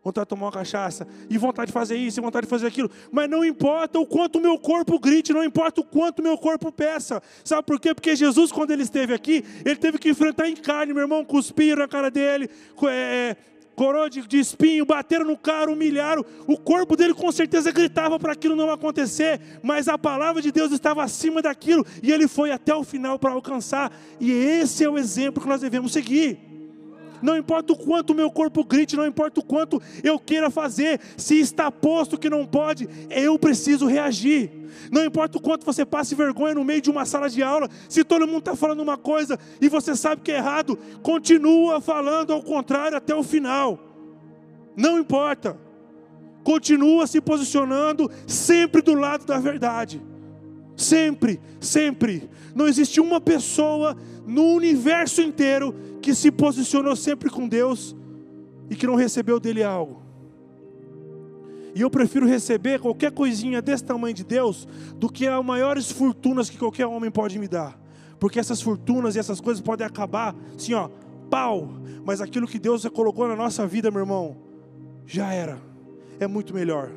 Vontade 0.03 0.27
de 0.27 0.29
tomar 0.29 0.47
uma 0.47 0.53
cachaça, 0.53 1.09
e 1.31 1.39
vontade 1.39 1.69
de 1.69 1.73
fazer 1.73 1.97
isso, 1.97 2.21
e 2.21 2.23
vontade 2.23 2.45
de 2.45 2.51
fazer 2.51 2.67
aquilo. 2.67 2.91
Mas 3.11 3.29
não 3.29 3.43
importa 3.43 3.99
o 3.99 4.07
quanto 4.07 4.37
o 4.37 4.41
meu 4.41 4.59
corpo 4.59 4.99
grite, 4.99 5.33
não 5.33 5.43
importa 5.43 5.81
o 5.81 5.85
quanto 5.85 6.19
o 6.19 6.23
meu 6.23 6.37
corpo 6.37 6.71
peça. 6.71 7.23
Sabe 7.43 7.63
por 7.63 7.81
quê? 7.81 7.95
Porque 7.95 8.15
Jesus, 8.15 8.53
quando 8.53 8.71
ele 8.71 8.83
esteve 8.83 9.15
aqui, 9.15 9.43
ele 9.65 9.77
teve 9.77 9.97
que 9.99 10.11
enfrentar 10.11 10.47
em 10.47 10.57
carne, 10.57 10.93
meu 10.93 11.03
irmão, 11.03 11.25
cuspiram 11.25 11.79
na 11.79 11.89
cara 11.89 12.11
dele, 12.11 12.51
é, 12.87 13.35
coroa 13.75 14.09
de, 14.09 14.27
de 14.27 14.39
espinho, 14.39 14.87
bateram 14.87 15.25
no 15.25 15.37
cara, 15.37 15.71
humilharam. 15.71 16.25
O 16.47 16.57
corpo 16.57 16.97
dele 16.97 17.15
com 17.15 17.31
certeza 17.33 17.73
gritava 17.73 18.19
para 18.19 18.33
aquilo 18.33 18.57
não 18.57 18.71
acontecer, 18.71 19.41
mas 19.63 19.89
a 19.89 19.99
palavra 19.99 20.41
de 20.41 20.51
Deus 20.51 20.73
estava 20.73 21.03
acima 21.03 21.43
daquilo 21.43 21.85
e 22.03 22.13
ele 22.13 22.29
foi 22.29 22.51
até 22.51 22.75
o 22.75 22.85
final 22.85 23.19
para 23.19 23.33
alcançar. 23.33 23.93
E 24.21 24.31
esse 24.31 24.85
é 24.85 24.89
o 24.89 24.99
exemplo 24.99 25.43
que 25.43 25.49
nós 25.49 25.61
devemos 25.61 25.93
seguir. 25.93 26.54
Não 27.23 27.37
importa 27.37 27.73
o 27.73 27.77
quanto 27.77 28.11
o 28.11 28.15
meu 28.15 28.31
corpo 28.31 28.65
grite, 28.65 28.97
não 28.97 29.07
importa 29.07 29.41
o 29.41 29.45
quanto 29.45 29.81
eu 30.03 30.19
queira 30.19 30.51
fazer, 30.51 31.01
se 31.17 31.39
está 31.39 31.71
posto 31.71 32.19
que 32.19 32.31
não 32.31 32.47
pode, 32.47 32.89
eu 33.11 33.39
preciso 33.39 33.87
reagir. 33.87 34.51
Não 34.91 35.05
importa 35.05 35.39
o 35.39 35.41
quanto 35.41 35.65
você 35.65 35.85
passe 35.85 36.15
vergonha 36.15 36.55
no 36.55 36.65
meio 36.65 36.81
de 36.81 36.91
uma 36.91 37.05
sala 37.05 37.29
de 37.29 37.43
aula, 37.43 37.69
se 37.89 38.05
todo 38.05 38.27
mundo 38.27 38.41
está 38.41 38.57
falando 38.57 38.81
uma 38.81 38.97
coisa 38.97 39.39
e 39.61 39.69
você 39.69 39.95
sabe 39.95 40.23
que 40.23 40.33
é 40.33 40.37
errado, 40.37 40.79
continua 41.03 41.81
falando 41.81 42.33
ao 42.33 42.43
contrário 42.43 42.97
até 42.97 43.15
o 43.15 43.23
final. 43.23 43.79
Não 44.77 44.99
importa. 44.99 45.59
Continua 46.43 47.07
se 47.07 47.21
posicionando 47.21 48.11
sempre 48.27 48.83
do 48.83 48.93
lado 48.95 49.25
da 49.25 49.39
verdade. 49.39 50.03
Sempre, 50.77 51.41
sempre. 51.61 52.29
Não 52.55 52.67
existe 52.67 53.01
uma 53.01 53.21
pessoa 53.21 53.97
no 54.27 54.55
universo 54.55 55.21
inteiro 55.21 55.75
que 56.01 56.15
se 56.15 56.31
posicionou 56.31 56.97
sempre 56.97 57.31
com 57.31 57.49
Deus 57.49 57.95
e 58.69 58.77
que 58.77 58.87
não 58.87 58.95
recebeu 58.95 59.39
dele 59.39 59.63
algo. 59.63 60.03
E 61.75 61.81
eu 61.81 61.91
prefiro 61.91 62.27
receber 62.27 62.79
qualquer 62.79 63.11
coisinha 63.11 63.61
desse 63.61 63.85
tamanho 63.85 64.15
de 64.15 64.25
Deus 64.25 64.67
do 64.97 65.11
que 65.11 65.27
as 65.27 65.45
maiores 65.45 65.91
fortunas 65.91 66.49
que 66.49 66.57
qualquer 66.57 66.87
homem 66.87 67.11
pode 67.11 67.39
me 67.39 67.49
dar. 67.49 67.79
Porque 68.19 68.39
essas 68.39 68.63
fortunas 68.63 69.17
e 69.17 69.19
essas 69.19 69.41
coisas 69.41 69.61
podem 69.61 69.85
acabar, 69.85 70.37
assim, 70.57 70.73
ó, 70.73 70.89
pau. 71.29 71.69
Mas 72.05 72.21
aquilo 72.21 72.47
que 72.47 72.61
Deus 72.61 72.87
colocou 72.87 73.27
na 73.27 73.35
nossa 73.35 73.67
vida, 73.67 73.91
meu 73.91 74.01
irmão, 74.01 74.37
já 75.05 75.33
era. 75.33 75.61
É 76.21 76.27
muito 76.29 76.55
melhor. 76.55 76.91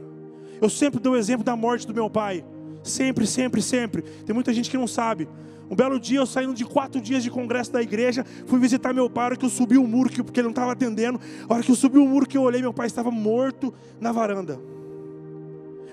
Eu 0.62 0.70
sempre 0.70 1.00
dou 1.00 1.14
o 1.14 1.18
exemplo 1.18 1.44
da 1.44 1.56
morte 1.56 1.88
do 1.88 1.94
meu 1.94 2.10
pai. 2.10 2.46
Sempre, 2.88 3.28
sempre, 3.28 3.62
sempre. 3.62 4.02
Tem 4.02 4.34
muita 4.34 4.54
gente 4.54 4.70
que 4.70 4.78
não 4.78 4.88
sabe. 4.88 5.28
Um 5.70 5.76
belo 5.76 6.00
dia, 6.00 6.20
eu 6.20 6.26
saindo 6.26 6.54
de 6.54 6.64
quatro 6.64 7.02
dias 7.02 7.22
de 7.22 7.30
congresso 7.30 7.72
da 7.72 7.82
igreja, 7.82 8.26
fui 8.46 8.58
visitar 8.58 8.94
meu 8.94 9.10
pai, 9.10 9.24
a 9.24 9.26
hora 9.28 9.36
que 9.36 9.46
eu 9.46 9.50
subi 9.50 9.78
o 9.78 9.86
muro, 9.86 10.10
porque 10.24 10.40
ele 10.40 10.46
não 10.46 10.52
estava 10.52 10.72
atendendo. 10.72 11.20
A 11.48 11.54
hora 11.54 11.64
que 11.64 11.72
eu 11.72 11.76
subi 11.76 11.98
o 11.98 12.08
muro, 12.08 12.26
que 12.26 12.38
eu 12.38 12.42
olhei, 12.42 12.62
meu 12.62 12.74
pai 12.74 12.88
estava 12.88 13.12
morto 13.12 13.74
na 14.00 14.12
varanda. 14.12 14.58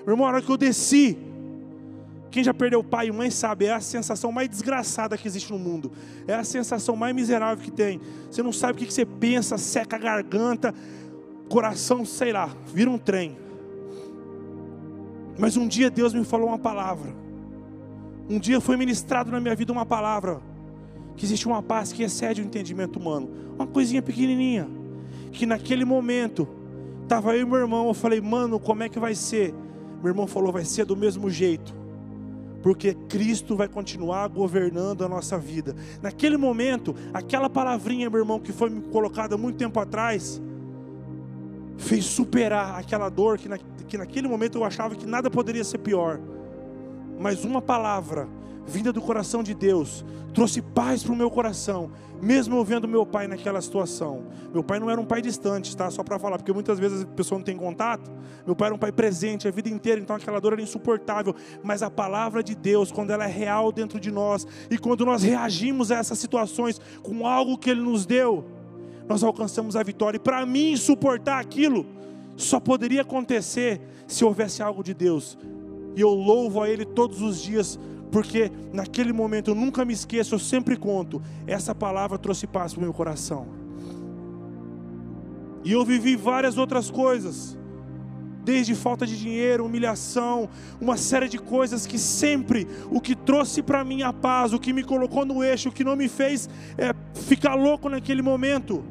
Meu 0.05 0.13
irmão, 0.13 0.25
a 0.25 0.29
hora 0.29 0.41
que 0.41 0.49
eu 0.49 0.55
desci, 0.55 1.17
quem 2.31 2.43
já 2.43 2.53
perdeu 2.53 2.83
pai 2.83 3.07
e 3.07 3.11
mãe 3.11 3.29
sabe, 3.29 3.65
é 3.65 3.73
a 3.73 3.81
sensação 3.81 4.31
mais 4.31 4.47
desgraçada 4.47 5.17
que 5.17 5.27
existe 5.27 5.51
no 5.51 5.59
mundo. 5.59 5.91
É 6.27 6.35
a 6.35 6.43
sensação 6.43 6.95
mais 6.95 7.13
miserável 7.13 7.63
que 7.63 7.71
tem. 7.71 7.99
Você 8.29 8.41
não 8.43 8.53
sabe 8.53 8.73
o 8.73 8.85
que 8.85 8.93
você 8.93 9.05
pensa, 9.05 9.57
seca 9.57 9.97
a 9.97 9.99
garganta, 9.99 10.73
coração, 11.49 12.05
sei 12.05 12.31
lá, 12.31 12.49
vira 12.73 12.89
um 12.89 12.97
trem. 12.97 13.44
Mas 15.37 15.57
um 15.57 15.67
dia 15.67 15.89
Deus 15.89 16.13
me 16.13 16.23
falou 16.23 16.47
uma 16.47 16.59
palavra. 16.59 17.13
Um 18.29 18.39
dia 18.39 18.59
foi 18.59 18.77
ministrado 18.77 19.31
na 19.31 19.39
minha 19.39 19.55
vida 19.55 19.71
uma 19.71 19.85
palavra 19.85 20.41
que 21.15 21.25
existe 21.25 21.47
uma 21.47 21.63
paz 21.63 21.93
que 21.93 22.03
excede 22.03 22.41
o 22.41 22.45
entendimento 22.45 22.99
humano, 22.99 23.29
uma 23.55 23.65
coisinha 23.65 24.01
pequenininha, 24.01 24.67
que 25.31 25.45
naquele 25.45 25.85
momento 25.85 26.47
estava 27.03 27.35
eu 27.35 27.41
e 27.41 27.45
meu 27.45 27.59
irmão, 27.59 27.87
eu 27.87 27.93
falei, 27.93 28.19
mano, 28.19 28.59
como 28.59 28.83
é 28.83 28.89
que 28.89 28.99
vai 28.99 29.15
ser? 29.15 29.53
Meu 30.01 30.11
irmão 30.11 30.27
falou, 30.27 30.51
vai 30.51 30.65
ser 30.65 30.85
do 30.85 30.95
mesmo 30.95 31.29
jeito, 31.29 31.73
porque 32.61 32.93
Cristo 33.07 33.55
vai 33.55 33.67
continuar 33.67 34.27
governando 34.27 35.03
a 35.03 35.07
nossa 35.07 35.37
vida. 35.37 35.75
Naquele 36.01 36.35
momento, 36.35 36.95
aquela 37.13 37.49
palavrinha, 37.49 38.09
meu 38.09 38.19
irmão, 38.19 38.39
que 38.39 38.51
foi 38.51 38.69
colocada 38.91 39.37
muito 39.37 39.57
tempo 39.57 39.79
atrás, 39.79 40.41
fez 41.77 42.05
superar 42.05 42.79
aquela 42.79 43.09
dor 43.09 43.37
que, 43.37 43.49
na, 43.49 43.57
que 43.57 43.97
naquele 43.97 44.27
momento 44.27 44.57
eu 44.57 44.63
achava 44.63 44.95
que 44.95 45.05
nada 45.05 45.29
poderia 45.29 45.63
ser 45.63 45.79
pior 45.79 46.19
mas 47.19 47.43
uma 47.45 47.61
palavra 47.61 48.27
vinda 48.67 48.91
do 48.91 49.01
coração 49.01 49.43
de 49.43 49.53
Deus 49.53 50.03
trouxe 50.33 50.61
paz 50.61 51.01
para 51.01 51.13
o 51.13 51.15
meu 51.15 51.31
coração, 51.31 51.91
mesmo 52.21 52.57
eu 52.57 52.65
vendo 52.65 52.87
meu 52.89 53.05
pai 53.05 53.25
naquela 53.25 53.61
situação. 53.61 54.25
Meu 54.51 54.61
pai 54.61 54.79
não 54.79 54.89
era 54.89 54.99
um 54.99 55.05
pai 55.05 55.21
distante, 55.21 55.75
tá? 55.77 55.89
Só 55.89 56.03
para 56.03 56.19
falar, 56.19 56.37
porque 56.37 56.51
muitas 56.51 56.77
vezes 56.77 57.03
a 57.03 57.05
pessoa 57.05 57.39
não 57.39 57.45
tem 57.45 57.55
contato. 57.55 58.11
Meu 58.45 58.53
pai 58.53 58.67
era 58.67 58.75
um 58.75 58.77
pai 58.77 58.91
presente 58.91 59.47
a 59.47 59.51
vida 59.51 59.69
inteira, 59.69 60.01
então 60.01 60.13
aquela 60.13 60.41
dor 60.41 60.51
era 60.51 60.61
insuportável. 60.61 61.33
Mas 61.63 61.81
a 61.81 61.89
palavra 61.89 62.43
de 62.43 62.53
Deus, 62.53 62.91
quando 62.91 63.11
ela 63.11 63.23
é 63.23 63.31
real 63.31 63.71
dentro 63.71 63.97
de 63.97 64.11
nós 64.11 64.45
e 64.69 64.77
quando 64.77 65.05
nós 65.05 65.23
reagimos 65.23 65.89
a 65.89 65.97
essas 65.97 66.19
situações 66.19 66.81
com 67.01 67.25
algo 67.25 67.57
que 67.57 67.69
Ele 67.69 67.81
nos 67.81 68.05
deu, 68.05 68.43
nós 69.07 69.23
alcançamos 69.23 69.75
a 69.75 69.83
vitória. 69.83 70.17
E 70.17 70.19
para 70.19 70.45
mim 70.45 70.75
suportar 70.75 71.39
aquilo 71.39 71.85
só 72.35 72.59
poderia 72.59 73.01
acontecer 73.01 73.81
se 74.07 74.25
houvesse 74.25 74.61
algo 74.61 74.83
de 74.83 74.93
Deus 74.93 75.37
e 75.95 76.01
eu 76.01 76.09
louvo 76.09 76.61
a 76.61 76.69
Ele 76.69 76.85
todos 76.85 77.21
os 77.21 77.41
dias, 77.41 77.79
porque 78.11 78.51
naquele 78.73 79.13
momento 79.13 79.51
eu 79.51 79.55
nunca 79.55 79.85
me 79.85 79.93
esqueço, 79.93 80.35
eu 80.35 80.39
sempre 80.39 80.75
conto, 80.75 81.21
essa 81.47 81.73
palavra 81.73 82.17
trouxe 82.17 82.45
paz 82.45 82.73
para 82.73 82.79
o 82.79 82.83
meu 82.83 82.93
coração. 82.93 83.47
E 85.63 85.71
eu 85.71 85.83
vivi 85.83 86.15
várias 86.15 86.57
outras 86.57 86.91
coisas, 86.91 87.57
desde 88.43 88.75
falta 88.75 89.07
de 89.07 89.17
dinheiro, 89.17 89.65
humilhação, 89.65 90.47
uma 90.79 90.97
série 90.97 91.27
de 91.27 91.39
coisas 91.39 91.87
que 91.87 91.97
sempre 91.97 92.67
o 92.91 93.01
que 93.01 93.15
trouxe 93.15 93.63
para 93.63 93.83
mim 93.83 94.03
a 94.03 94.13
paz, 94.13 94.53
o 94.53 94.59
que 94.59 94.71
me 94.71 94.83
colocou 94.83 95.25
no 95.25 95.43
eixo, 95.43 95.69
o 95.69 95.71
que 95.71 95.83
não 95.83 95.95
me 95.95 96.07
fez 96.07 96.47
é, 96.77 96.93
ficar 97.21 97.55
louco 97.55 97.89
naquele 97.89 98.21
momento, 98.21 98.83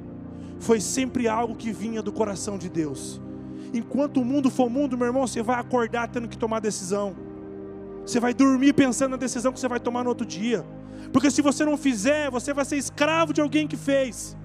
foi 0.65 0.81
sempre 0.81 1.29
algo 1.29 1.55
que 1.55 1.73
vinha 1.73 2.03
do 2.03 2.13
coração 2.13 2.59
de 2.59 2.69
Deus 2.69 3.21
enquanto 3.77 4.21
o 4.21 4.25
mundo 4.25 4.51
for 4.51 4.71
mundo, 4.71 4.97
meu 4.97 5.07
irmão, 5.07 5.27
você 5.27 5.43
vai 5.43 5.59
acordar 5.59 6.09
tendo 6.09 6.29
que 6.29 6.39
tomar 6.39 6.61
decisão. 6.61 7.15
Você 8.07 8.21
vai 8.21 8.33
dormir 8.33 8.73
pensando 8.73 9.13
na 9.13 9.17
decisão 9.17 9.53
que 9.53 9.59
você 9.59 9.69
vai 9.69 9.81
tomar 9.81 10.05
no 10.05 10.11
outro 10.11 10.27
dia. 10.27 10.65
Porque 11.13 11.31
se 11.31 11.43
você 11.43 11.65
não 11.65 11.77
fizer, 11.77 12.31
você 12.31 12.55
vai 12.55 12.65
ser 12.65 12.77
escravo 12.77 13.33
de 13.33 13.41
alguém 13.41 13.67
que 13.67 13.77
fez. 13.77 14.37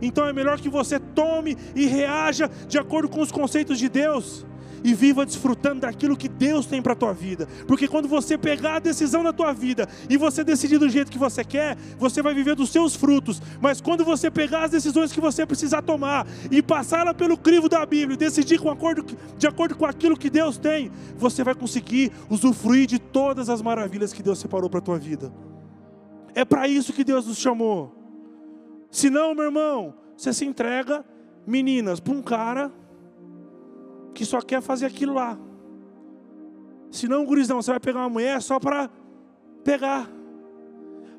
Então 0.00 0.26
é 0.26 0.32
melhor 0.32 0.58
que 0.60 0.68
você 0.68 0.98
tome 0.98 1.56
e 1.74 1.86
reaja 1.86 2.50
de 2.66 2.78
acordo 2.78 3.08
com 3.08 3.20
os 3.20 3.30
conceitos 3.30 3.78
de 3.78 3.88
Deus 3.88 4.46
e 4.84 4.92
viva 4.92 5.24
desfrutando 5.24 5.80
daquilo 5.80 6.16
que 6.16 6.28
Deus 6.28 6.66
tem 6.66 6.82
para 6.82 6.92
a 6.92 6.96
tua 6.96 7.14
vida. 7.14 7.48
Porque 7.66 7.88
quando 7.88 8.06
você 8.06 8.36
pegar 8.36 8.76
a 8.76 8.78
decisão 8.78 9.22
na 9.22 9.32
tua 9.32 9.52
vida 9.54 9.88
e 10.10 10.18
você 10.18 10.44
decidir 10.44 10.78
do 10.78 10.90
jeito 10.90 11.10
que 11.10 11.18
você 11.18 11.42
quer, 11.42 11.76
você 11.98 12.20
vai 12.20 12.34
viver 12.34 12.54
dos 12.54 12.68
seus 12.68 12.94
frutos. 12.94 13.40
Mas 13.62 13.80
quando 13.80 14.04
você 14.04 14.30
pegar 14.30 14.64
as 14.64 14.70
decisões 14.70 15.10
que 15.10 15.20
você 15.20 15.46
precisar 15.46 15.80
tomar 15.80 16.26
e 16.50 16.62
passá-la 16.62 17.14
pelo 17.14 17.38
crivo 17.38 17.66
da 17.66 17.84
Bíblia 17.86 18.14
e 18.14 18.18
decidir 18.18 18.60
com 18.60 18.70
acordo, 18.70 19.04
de 19.38 19.46
acordo 19.46 19.74
com 19.74 19.86
aquilo 19.86 20.18
que 20.18 20.28
Deus 20.28 20.58
tem, 20.58 20.92
você 21.16 21.42
vai 21.42 21.54
conseguir 21.54 22.12
usufruir 22.28 22.86
de 22.86 22.98
todas 22.98 23.48
as 23.48 23.62
maravilhas 23.62 24.12
que 24.12 24.22
Deus 24.22 24.38
separou 24.38 24.68
para 24.68 24.80
a 24.80 24.82
tua 24.82 24.98
vida. 24.98 25.32
É 26.34 26.44
para 26.44 26.68
isso 26.68 26.92
que 26.92 27.04
Deus 27.04 27.26
nos 27.26 27.38
chamou. 27.38 27.94
Se 28.90 29.08
não, 29.08 29.34
meu 29.34 29.44
irmão, 29.44 29.94
você 30.14 30.32
se 30.32 30.44
entrega, 30.44 31.04
meninas, 31.46 32.00
para 32.00 32.12
um 32.12 32.20
cara 32.20 32.70
que 34.14 34.24
só 34.24 34.40
quer 34.40 34.62
fazer 34.62 34.86
aquilo 34.86 35.14
lá. 35.14 35.38
Se 36.90 37.08
não, 37.08 37.24
gurizão, 37.24 37.60
você 37.60 37.72
vai 37.72 37.80
pegar 37.80 38.00
uma 38.00 38.08
mulher 38.08 38.40
só 38.40 38.60
para 38.60 38.88
pegar. 39.64 40.08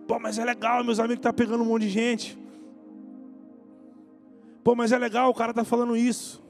Pô, 0.07 0.17
mas 0.19 0.39
é 0.39 0.45
legal, 0.45 0.83
meus 0.83 0.99
amigos 0.99 1.17
estão 1.17 1.31
tá 1.31 1.35
pegando 1.35 1.63
um 1.63 1.67
monte 1.67 1.83
de 1.83 1.89
gente. 1.89 2.37
Pô, 4.63 4.73
mas 4.73 4.91
é 4.91 4.97
legal, 4.97 5.29
o 5.29 5.33
cara 5.33 5.51
está 5.51 5.63
falando 5.63 5.97
isso. 5.97 6.41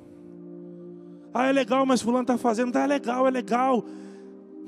Ah, 1.34 1.48
é 1.48 1.52
legal, 1.52 1.86
mas 1.86 2.02
fulano 2.02 2.22
está 2.22 2.38
fazendo. 2.38 2.72
Tá, 2.72 2.84
é 2.84 2.88
legal, 2.88 3.28
é 3.28 3.32
legal. 3.32 3.84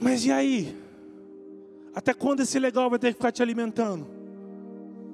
Mas 0.02 0.26
e 0.26 0.32
aí? 0.32 0.76
Até 1.96 2.14
quando 2.14 2.42
esse 2.42 2.60
legal 2.60 2.90
vai 2.90 3.00
ter 3.00 3.08
que 3.10 3.14
ficar 3.14 3.32
te 3.32 3.42
alimentando? 3.42 4.06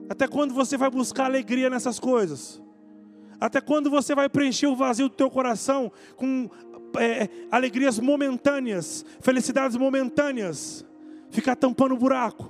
Até 0.10 0.28
quando 0.28 0.54
você 0.54 0.78
vai 0.78 0.90
buscar 0.90 1.26
alegria 1.26 1.70
nessas 1.70 2.00
coisas? 2.00 2.63
Até 3.44 3.60
quando 3.60 3.90
você 3.90 4.16
vai 4.16 4.30
preencher 4.30 4.68
o 4.68 4.76
vazio 4.76 5.10
do 5.10 5.16
teu 5.16 5.30
coração 5.30 5.92
com 6.16 6.50
é, 6.98 7.28
alegrias 7.52 8.00
momentâneas, 8.00 9.06
felicidades 9.20 9.76
momentâneas? 9.76 10.86
Ficar 11.30 11.58
tampando 11.58 11.94
o 11.94 11.98
buraco. 11.98 12.50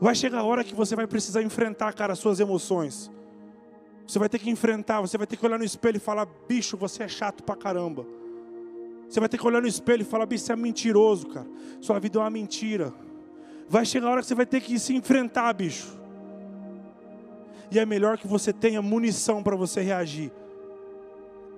Vai 0.00 0.14
chegar 0.14 0.38
a 0.38 0.44
hora 0.44 0.62
que 0.62 0.72
você 0.72 0.94
vai 0.94 1.08
precisar 1.08 1.42
enfrentar, 1.42 1.92
cara, 1.94 2.12
as 2.12 2.20
suas 2.20 2.38
emoções. 2.38 3.10
Você 4.06 4.20
vai 4.20 4.28
ter 4.28 4.38
que 4.38 4.48
enfrentar, 4.48 5.00
você 5.00 5.18
vai 5.18 5.26
ter 5.26 5.36
que 5.36 5.44
olhar 5.44 5.58
no 5.58 5.64
espelho 5.64 5.96
e 5.96 6.00
falar: 6.00 6.28
bicho, 6.46 6.76
você 6.76 7.02
é 7.02 7.08
chato 7.08 7.42
pra 7.42 7.56
caramba. 7.56 8.06
Você 9.08 9.18
vai 9.18 9.28
ter 9.28 9.36
que 9.36 9.44
olhar 9.48 9.60
no 9.60 9.66
espelho 9.66 10.02
e 10.02 10.04
falar: 10.04 10.26
bicho, 10.26 10.44
você 10.44 10.52
é 10.52 10.56
mentiroso, 10.56 11.26
cara. 11.26 11.48
Sua 11.80 11.98
vida 11.98 12.20
é 12.20 12.22
uma 12.22 12.30
mentira. 12.30 12.94
Vai 13.68 13.84
chegar 13.84 14.06
a 14.06 14.10
hora 14.12 14.20
que 14.20 14.28
você 14.28 14.34
vai 14.36 14.46
ter 14.46 14.60
que 14.60 14.78
se 14.78 14.94
enfrentar, 14.94 15.52
bicho. 15.54 15.99
E 17.70 17.78
é 17.78 17.86
melhor 17.86 18.18
que 18.18 18.26
você 18.26 18.52
tenha 18.52 18.82
munição 18.82 19.42
para 19.42 19.56
você 19.56 19.80
reagir. 19.80 20.32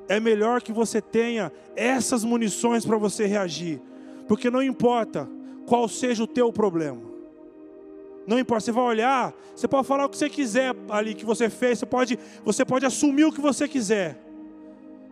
É 0.08 0.20
melhor 0.20 0.60
que 0.60 0.72
você 0.72 1.00
tenha 1.00 1.50
essas 1.74 2.22
munições 2.24 2.84
para 2.84 2.98
você 2.98 3.26
reagir. 3.26 3.80
Porque 4.28 4.50
não 4.50 4.62
importa 4.62 5.28
qual 5.66 5.88
seja 5.88 6.22
o 6.22 6.26
teu 6.26 6.52
problema. 6.52 7.00
Não 8.26 8.38
importa, 8.38 8.66
você 8.66 8.72
vai 8.72 8.84
olhar, 8.84 9.34
você 9.54 9.66
pode 9.66 9.86
falar 9.86 10.04
o 10.04 10.08
que 10.08 10.16
você 10.16 10.30
quiser 10.30 10.74
ali 10.88 11.14
que 11.14 11.24
você 11.24 11.50
fez, 11.50 11.78
você 11.78 11.86
pode, 11.86 12.18
você 12.44 12.64
pode 12.64 12.86
assumir 12.86 13.24
o 13.24 13.32
que 13.32 13.40
você 13.40 13.66
quiser. 13.66 14.16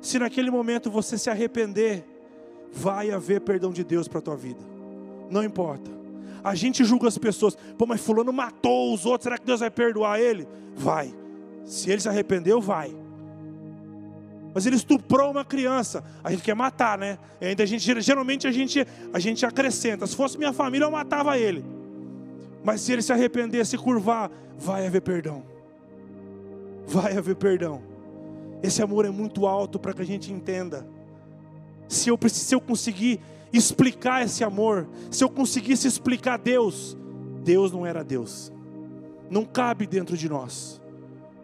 Se 0.01 0.19
naquele 0.19 0.51
momento 0.51 0.91
você 0.91 1.19
se 1.19 1.29
arrepender, 1.29 2.05
vai 2.73 3.11
haver 3.11 3.41
perdão 3.41 3.73
de 3.73 3.83
Deus 3.83 4.07
para 4.07 4.21
a 4.21 4.23
tua 4.23 4.37
vida. 4.37 4.61
Não 5.29 5.43
importa. 5.43 6.00
A 6.43 6.55
gente 6.55 6.85
julga 6.85 7.09
as 7.09 7.19
pessoas, 7.19 7.57
pô, 7.77 7.87
mas 7.87 8.01
fulano 8.01 8.33
matou 8.33 8.95
os 8.95 9.05
outros, 9.07 9.25
será 9.25 9.39
que 9.39 9.47
Deus 9.47 9.61
vai 9.61 9.71
perdoar 9.71 10.21
ele? 10.21 10.47
Vai. 10.75 11.15
Se 11.65 11.91
ele 11.91 12.01
se 12.01 12.09
arrependeu, 12.09 12.61
vai. 12.61 12.95
Mas 14.53 14.67
ele 14.67 14.77
estuprou 14.77 15.31
uma 15.31 15.45
criança. 15.45 16.03
A 16.25 16.31
gente 16.31 16.43
quer 16.43 16.55
matar, 16.55 16.99
né? 16.99 17.19
E 17.41 17.47
ainda 17.47 17.63
a 17.63 17.67
gente, 17.67 18.01
geralmente 18.01 18.47
a 18.47 18.53
gente, 18.53 18.87
a 19.13 19.19
gente 19.19 19.47
acrescenta. 19.47 20.07
Se 20.07 20.17
fosse 20.17 20.37
minha 20.37 20.53
família, 20.53 20.87
eu 20.87 20.91
matava 20.91 21.39
ele. 21.39 21.65
Mas 22.65 22.81
se 22.81 22.93
ele 22.93 23.03
se 23.03 23.13
arrepender, 23.13 23.65
se 23.65 23.79
curvar, 23.79 24.31
vai 24.59 24.87
haver 24.87 25.03
perdão. 25.03 25.43
Vai 26.87 27.17
haver 27.17 27.37
perdão. 27.37 27.81
Esse 28.63 28.83
amor 28.83 29.05
é 29.05 29.11
muito 29.11 29.47
alto 29.47 29.79
para 29.79 29.95
que 29.95 30.03
a 30.03 30.07
gente 30.07 30.33
entenda. 30.33 30.87
Se 31.91 32.09
eu, 32.09 32.17
se 32.29 32.55
eu 32.55 32.61
conseguir 32.61 33.21
explicar 33.53 34.25
esse 34.25 34.45
amor, 34.45 34.89
se 35.11 35.25
eu 35.25 35.29
conseguisse 35.29 35.89
explicar 35.89 36.39
Deus, 36.39 36.97
Deus 37.43 37.73
não 37.73 37.85
era 37.85 38.05
Deus. 38.05 38.53
Não 39.29 39.45
cabe 39.45 39.89
dentro 39.89 40.17
de 40.17 40.29
nós. 40.29 40.81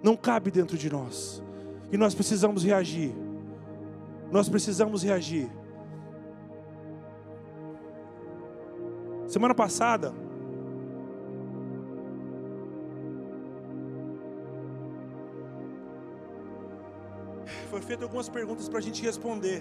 Não 0.04 0.16
cabe 0.16 0.52
dentro 0.52 0.78
de 0.78 0.88
nós. 0.88 1.42
E 1.90 1.96
nós 1.96 2.14
precisamos 2.14 2.62
reagir. 2.62 3.12
Nós 4.30 4.48
precisamos 4.48 5.02
reagir. 5.02 5.50
Semana 9.26 9.52
passada, 9.52 10.14
foi 17.68 17.82
feito 17.82 18.04
algumas 18.04 18.28
perguntas 18.28 18.68
para 18.68 18.78
a 18.78 18.82
gente 18.82 19.02
responder. 19.02 19.60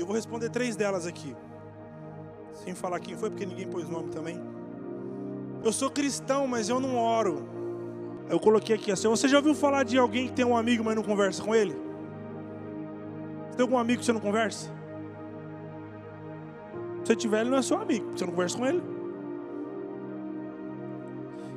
E 0.00 0.02
eu 0.02 0.06
vou 0.06 0.16
responder 0.16 0.48
três 0.48 0.76
delas 0.76 1.06
aqui. 1.06 1.36
Sem 2.54 2.74
falar 2.74 2.98
quem 3.00 3.14
foi, 3.18 3.28
porque 3.28 3.44
ninguém 3.44 3.68
pôs 3.68 3.86
nome 3.86 4.08
também. 4.08 4.40
Eu 5.62 5.70
sou 5.74 5.90
cristão, 5.90 6.46
mas 6.46 6.70
eu 6.70 6.80
não 6.80 6.96
oro. 6.96 7.46
Eu 8.30 8.40
coloquei 8.40 8.74
aqui 8.74 8.90
assim: 8.90 9.08
você 9.08 9.28
já 9.28 9.36
ouviu 9.36 9.54
falar 9.54 9.82
de 9.84 9.98
alguém 9.98 10.28
que 10.28 10.32
tem 10.32 10.42
um 10.42 10.56
amigo, 10.56 10.82
mas 10.82 10.96
não 10.96 11.02
conversa 11.02 11.42
com 11.42 11.54
ele? 11.54 11.76
Você 13.50 13.58
tem 13.58 13.62
algum 13.62 13.76
amigo 13.76 14.00
que 14.00 14.06
você 14.06 14.12
não 14.14 14.22
conversa? 14.22 14.70
Se 17.00 17.08
você 17.08 17.16
tiver, 17.16 17.42
ele 17.42 17.50
não 17.50 17.58
é 17.58 17.62
seu 17.62 17.76
amigo, 17.76 18.10
você 18.16 18.24
não 18.24 18.32
conversa 18.32 18.56
com 18.56 18.64
ele. 18.64 18.82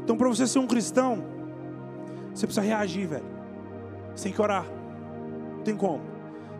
Então, 0.04 0.18
para 0.18 0.28
você 0.28 0.46
ser 0.46 0.60
um 0.60 0.68
cristão, 0.68 1.24
você 2.34 2.46
precisa 2.46 2.66
reagir, 2.66 3.08
velho. 3.08 3.26
Você 4.14 4.26
tem 4.26 4.34
que 4.34 4.42
orar. 4.42 4.66
Não 5.56 5.64
tem 5.64 5.78
como. 5.78 6.13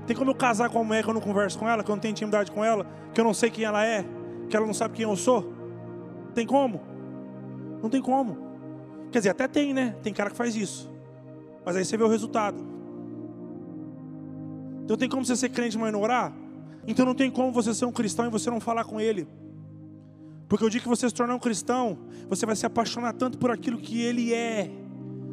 Tem 0.06 0.16
como 0.16 0.32
eu 0.32 0.36
casar 0.36 0.70
com 0.70 0.80
uma 0.80 0.84
mulher 0.84 1.04
que 1.04 1.10
eu 1.10 1.14
não 1.14 1.22
converso 1.22 1.58
com 1.58 1.68
ela, 1.68 1.84
que 1.84 1.90
eu 1.90 1.96
não 1.96 2.02
tenho 2.02 2.12
intimidade 2.12 2.52
com 2.52 2.64
ela, 2.64 2.86
que 3.14 3.20
eu 3.20 3.24
não 3.24 3.34
sei 3.34 3.50
quem 3.50 3.64
ela 3.64 3.86
é, 3.86 4.06
que 4.50 4.56
ela 4.56 4.66
não 4.66 4.74
sabe 4.74 4.96
quem 4.96 5.04
eu 5.04 5.16
sou? 5.16 5.54
Tem 6.34 6.46
como? 6.46 6.82
Não 7.82 7.90
tem 7.90 8.02
como. 8.02 8.38
Quer 9.12 9.20
dizer, 9.20 9.30
até 9.30 9.48
tem, 9.48 9.74
né? 9.74 9.96
Tem 10.02 10.14
cara 10.14 10.30
que 10.30 10.36
faz 10.36 10.56
isso. 10.56 10.92
Mas 11.66 11.76
aí 11.76 11.86
você 11.86 11.96
vê 11.96 12.04
o 12.04 12.08
resultado. 12.08 12.58
Então 14.84 14.98
tem 14.98 15.08
como 15.08 15.24
você 15.24 15.36
ser 15.36 15.50
crente, 15.50 15.78
mas 15.78 15.94
não 15.94 16.02
orar? 16.02 16.34
Então 16.86 17.06
não 17.06 17.16
tem 17.16 17.32
como 17.32 17.52
você 17.52 17.74
ser 17.74 17.86
um 17.86 17.92
cristão 17.92 18.26
e 18.26 18.30
você 18.30 18.50
não 18.50 18.60
falar 18.60 18.84
com 18.84 19.00
ele. 19.00 19.28
Porque 20.50 20.66
o 20.66 20.70
dia 20.70 20.82
que 20.82 20.88
você 20.88 21.08
se 21.08 21.16
tornar 21.16 21.36
um 21.36 21.40
cristão, 21.40 21.98
você 22.28 22.46
vai 22.46 22.56
se 22.56 22.66
apaixonar 22.66 23.14
tanto 23.14 23.38
por 23.38 23.50
aquilo 23.50 23.78
que 23.78 24.02
ele 24.02 24.34
é, 24.34 24.70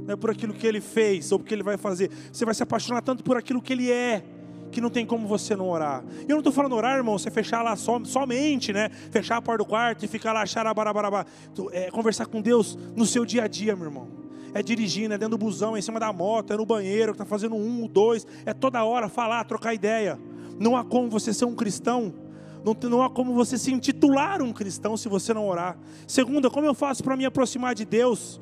não 0.07 0.15
é 0.15 0.17
por 0.17 0.31
aquilo 0.31 0.55
que 0.55 0.67
ele 0.67 0.81
fez 0.81 1.31
ou 1.33 1.39
porque 1.39 1.53
ele 1.53 1.63
vai 1.63 1.77
fazer. 1.77 2.11
Você 2.33 2.45
vai 2.45 2.55
se 2.55 2.63
apaixonar 2.63 3.03
tanto 3.03 3.25
por 3.25 3.37
aquilo 3.37 3.61
que 3.61 3.73
ele 3.73 3.91
é, 3.91 4.25
que 4.71 4.81
não 4.81 4.91
tem 4.91 5.05
como 5.05 5.27
você 5.27 5.57
não 5.57 5.69
orar. 5.69 6.05
E 6.21 6.25
eu 6.25 6.31
não 6.31 6.39
estou 6.39 6.53
falando 6.53 6.75
orar, 6.75 6.97
irmão, 6.97 7.19
você 7.19 7.31
fechar 7.31 7.63
lá 7.63 7.77
som, 7.77 8.05
somente, 8.05 8.73
né? 8.73 8.91
Fechar 9.11 9.37
a 9.37 9.43
porta 9.43 9.65
do 9.65 9.69
quarto 9.69 10.05
e 10.05 10.09
ficar 10.09 10.33
lá, 10.33 10.45
xarabarabarabá. 10.47 11.27
É 11.73 11.91
conversar 11.91 12.27
com 12.27 12.41
Deus 12.41 12.79
no 12.97 13.07
seu 13.07 13.25
dia 13.25 13.45
a 13.45 13.47
dia, 13.47 13.75
meu 13.75 13.87
irmão. 13.87 14.09
É 14.53 14.63
dirigindo, 14.63 15.15
é 15.15 15.19
dentro 15.19 15.37
do 15.37 15.45
busão, 15.45 15.77
é 15.77 15.79
em 15.79 15.83
cima 15.83 16.01
da 16.01 16.13
moto, 16.13 16.53
é 16.53 16.57
no 16.57 16.67
banheiro, 16.67 17.13
está 17.13 17.25
fazendo 17.25 17.55
um, 17.55 17.87
dois, 17.87 18.27
é 18.45 18.53
toda 18.53 18.83
hora 18.85 19.09
falar, 19.09 19.45
trocar 19.45 19.75
ideia. 19.75 20.19
Não 20.59 20.77
há 20.77 20.85
como 20.85 21.09
você 21.09 21.33
ser 21.33 21.45
um 21.45 21.55
cristão 21.55 22.13
não, 22.65 22.77
não, 22.89 23.03
há 23.03 23.11
como 23.11 23.33
você 23.33 23.57
se 23.57 23.73
intitular 23.73 24.43
um 24.43 24.53
cristão 24.53 24.97
se 24.97 25.09
você 25.09 25.33
não 25.33 25.49
orar. 25.49 25.79
Segunda, 26.07 26.51
como 26.51 26.67
eu 26.67 26.75
faço 26.75 27.03
para 27.03 27.17
me 27.17 27.25
aproximar 27.25 27.75
de 27.75 27.85
Deus? 27.85 28.41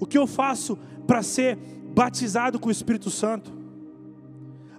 O 0.00 0.06
que 0.06 0.18
eu 0.18 0.26
faço 0.26 0.78
para 1.06 1.22
ser 1.22 1.56
batizado 1.94 2.58
com 2.58 2.68
o 2.68 2.72
Espírito 2.72 3.10
Santo? 3.10 3.57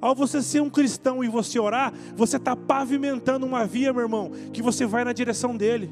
Ao 0.01 0.15
você 0.15 0.41
ser 0.41 0.61
um 0.61 0.69
cristão 0.69 1.23
e 1.23 1.27
você 1.27 1.59
orar, 1.59 1.93
você 2.15 2.37
está 2.37 2.55
pavimentando 2.55 3.45
uma 3.45 3.65
via, 3.65 3.91
meu 3.91 4.03
irmão, 4.03 4.31
que 4.53 4.61
você 4.61 4.85
vai 4.85 5.03
na 5.03 5.13
direção 5.13 5.55
dele. 5.55 5.89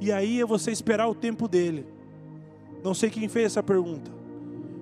E 0.00 0.10
aí 0.10 0.40
é 0.40 0.46
você 0.46 0.70
esperar 0.70 1.08
o 1.08 1.14
tempo 1.14 1.46
dele. 1.46 1.86
Não 2.82 2.94
sei 2.94 3.10
quem 3.10 3.28
fez 3.28 3.46
essa 3.46 3.62
pergunta. 3.62 4.10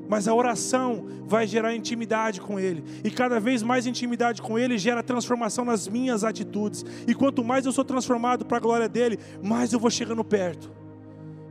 Mas 0.08 0.28
a 0.28 0.34
oração 0.34 1.04
vai 1.26 1.46
gerar 1.46 1.74
intimidade 1.74 2.40
com 2.40 2.60
Ele. 2.60 2.84
E 3.02 3.10
cada 3.10 3.40
vez 3.40 3.62
mais 3.62 3.86
intimidade 3.86 4.40
com 4.40 4.58
Ele 4.58 4.78
gera 4.78 5.02
transformação 5.02 5.64
nas 5.64 5.88
minhas 5.88 6.22
atitudes. 6.22 6.84
E 7.06 7.14
quanto 7.14 7.44
mais 7.44 7.66
eu 7.66 7.72
sou 7.72 7.84
transformado 7.84 8.44
para 8.44 8.58
a 8.58 8.60
glória 8.60 8.88
dele, 8.88 9.18
mais 9.42 9.72
eu 9.72 9.80
vou 9.80 9.90
chegando 9.90 10.22
perto. 10.22 10.70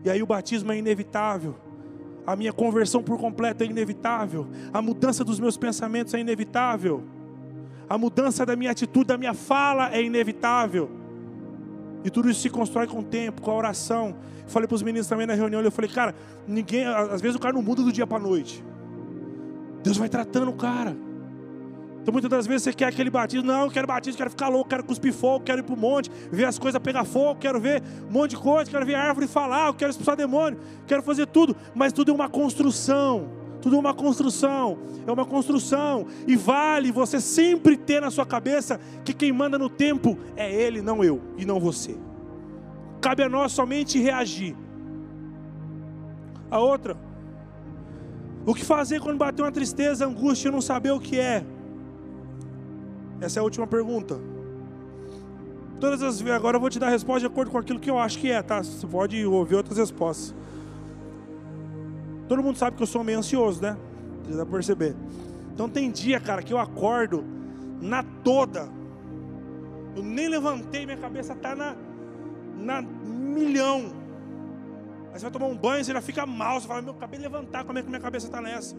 E 0.04 0.10
aí 0.10 0.24
o 0.24 0.28
batismo 0.28 0.72
é 0.72 0.78
inevitável 0.78 1.56
a 2.26 2.36
minha 2.36 2.52
conversão 2.52 3.04
por 3.04 3.18
completo 3.20 3.64
é 3.64 3.68
inevitável, 3.68 4.48
a 4.74 4.82
mudança 4.82 5.24
dos 5.24 5.40
meus 5.40 5.58
pensamentos 5.58 6.14
é 6.14 6.20
inevitável, 6.20 7.04
a 7.88 7.98
mudança 7.98 8.46
da 8.46 8.56
minha 8.56 8.72
atitude, 8.72 9.08
da 9.08 9.18
minha 9.18 9.34
fala 9.34 9.94
é 9.94 10.02
inevitável. 10.02 10.90
E 12.04 12.10
tudo 12.10 12.30
isso 12.30 12.42
se 12.42 12.50
constrói 12.50 12.88
com 12.88 13.00
o 13.00 13.04
tempo, 13.04 13.42
com 13.42 13.50
a 13.50 13.56
oração. 13.56 14.16
falei 14.48 14.68
para 14.68 14.76
os 14.76 14.84
meninos 14.84 15.08
também 15.08 15.26
na 15.26 15.34
reunião, 15.34 15.62
eu 15.62 15.72
falei, 15.72 15.90
cara, 15.90 16.14
ninguém, 16.48 16.86
às 16.86 17.22
vezes 17.22 17.36
o 17.36 17.40
cara 17.40 17.54
não 17.54 17.64
muda 17.64 17.82
do 17.82 17.92
dia 17.92 18.06
para 18.06 18.18
a 18.18 18.20
noite. 18.20 18.64
Deus 19.84 19.98
vai 19.98 20.10
tratando 20.10 20.50
o 20.50 20.54
cara. 20.54 20.96
Então 22.06 22.14
muitas 22.14 22.30
das 22.30 22.46
vezes 22.46 22.62
você 22.62 22.72
quer 22.72 22.86
aquele 22.86 23.10
batismo, 23.10 23.48
não, 23.48 23.64
eu 23.64 23.72
quero 23.72 23.88
batismo, 23.88 24.16
quero 24.16 24.30
ficar 24.30 24.48
louco, 24.48 24.70
quero 24.70 24.84
cuspir 24.84 25.12
fogo, 25.12 25.44
quero 25.44 25.62
ir 25.62 25.64
para 25.64 25.74
o 25.74 25.78
monte, 25.78 26.12
ver 26.32 26.46
as 26.46 26.60
coisas 26.60 26.80
pegar 26.80 27.04
fogo, 27.04 27.40
quero 27.40 27.60
ver 27.60 27.82
um 28.08 28.14
monte 28.14 28.32
de 28.32 28.38
coisa, 28.38 28.70
quero 28.70 28.86
ver 28.86 28.94
a 28.94 29.02
árvore 29.02 29.28
falar, 29.28 29.70
eu 29.70 29.74
quero 29.74 29.90
expulsar 29.90 30.16
demônio, 30.16 30.60
quero 30.86 31.02
fazer 31.02 31.26
tudo, 31.26 31.56
mas 31.74 31.92
tudo 31.92 32.12
é 32.12 32.14
uma 32.14 32.30
construção. 32.30 33.28
Tudo 33.60 33.78
é 33.78 33.80
uma 33.80 33.96
construção, 33.96 34.78
é 35.08 35.12
uma 35.12 35.26
construção, 35.26 36.06
e 36.28 36.36
vale 36.36 36.92
você 36.92 37.20
sempre 37.20 37.76
ter 37.76 38.00
na 38.00 38.12
sua 38.12 38.24
cabeça 38.24 38.80
que 39.04 39.12
quem 39.12 39.32
manda 39.32 39.58
no 39.58 39.68
tempo 39.68 40.16
é 40.36 40.54
Ele, 40.54 40.84
não 40.84 41.04
eu, 41.04 41.20
e 41.36 41.44
não 41.44 41.60
você. 41.60 41.98
Cabe 43.02 43.24
a 43.24 43.30
nós 43.30 43.52
somente 43.52 43.98
reagir. 43.98 44.56
A 46.52 46.60
outra, 46.60 46.96
o 48.46 48.54
que 48.54 48.64
fazer 48.64 49.02
quando 49.02 49.18
bater 49.18 49.42
uma 49.42 49.52
tristeza, 49.52 50.06
angústia 50.06 50.50
e 50.50 50.52
não 50.52 50.62
saber 50.62 50.92
o 50.92 51.00
que 51.00 51.20
é? 51.20 51.44
Essa 53.22 53.40
é 53.40 53.42
a 53.42 53.44
última 53.44 53.66
pergunta. 53.66 54.20
Todas 55.80 56.02
as 56.02 56.22
agora 56.28 56.58
eu 56.58 56.62
vou 56.62 56.70
te 56.70 56.80
dar 56.80 56.88
a 56.88 56.90
resposta 56.90 57.22
de 57.22 57.26
acordo 57.26 57.52
com 57.52 57.58
aquilo 57.58 57.80
que 57.80 57.90
eu 57.90 58.00
acho 58.00 58.18
que 58.20 58.32
é, 58.32 58.42
tá? 58.42 58.64
Você 58.64 58.88
pode 58.88 59.26
ouvir 59.26 59.56
outras 59.56 59.78
respostas. 59.78 60.34
Todo 62.28 62.42
mundo 62.42 62.58
sabe 62.58 62.76
que 62.78 62.84
eu 62.84 62.88
sou 62.88 63.04
meio 63.04 63.20
ansioso, 63.20 63.62
né? 63.62 63.78
Você 64.24 64.38
dá 64.38 64.46
pra 64.46 64.54
perceber. 64.54 64.96
Então 65.54 65.70
tem 65.70 65.92
dia, 65.92 66.20
cara, 66.20 66.42
que 66.42 66.54
eu 66.54 66.58
acordo 66.58 67.24
na 67.82 68.04
toda. 68.24 68.70
Eu 69.96 70.04
nem 70.04 70.28
levantei, 70.28 70.86
minha 70.86 70.98
cabeça 70.98 71.36
tá 71.36 71.56
na, 71.56 71.76
na 72.58 72.82
milhão. 72.82 73.94
Aí 75.14 75.20
você 75.20 75.24
vai 75.24 75.32
tomar 75.32 75.48
um 75.48 75.56
banho, 75.56 75.84
você 75.84 75.94
já 75.94 76.02
fica 76.02 76.26
mal, 76.26 76.60
você 76.60 76.68
fala, 76.68 76.82
meu, 76.82 76.94
acabei 76.94 77.20
de 77.20 77.24
levantar, 77.24 77.64
como 77.64 77.80
é 77.80 77.82
que 77.82 77.88
minha 77.88 78.02
cabeça 78.02 78.26
está 78.26 78.42
nessa? 78.42 78.76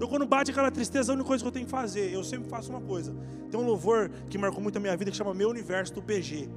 Então 0.00 0.08
quando 0.08 0.24
bate 0.24 0.50
aquela 0.50 0.70
tristeza, 0.70 1.12
a 1.12 1.14
única 1.14 1.28
coisa 1.28 1.44
que 1.44 1.48
eu 1.48 1.52
tenho 1.52 1.66
que 1.66 1.70
fazer, 1.70 2.10
eu 2.10 2.24
sempre 2.24 2.48
faço 2.48 2.70
uma 2.70 2.80
coisa. 2.80 3.14
Tem 3.50 3.60
um 3.60 3.66
louvor 3.66 4.10
que 4.30 4.38
marcou 4.38 4.62
muito 4.62 4.78
a 4.78 4.80
minha 4.80 4.96
vida 4.96 5.10
que 5.10 5.16
chama 5.18 5.34
Meu 5.34 5.50
Universo 5.50 5.92
do 5.92 6.00
PG. 6.00 6.48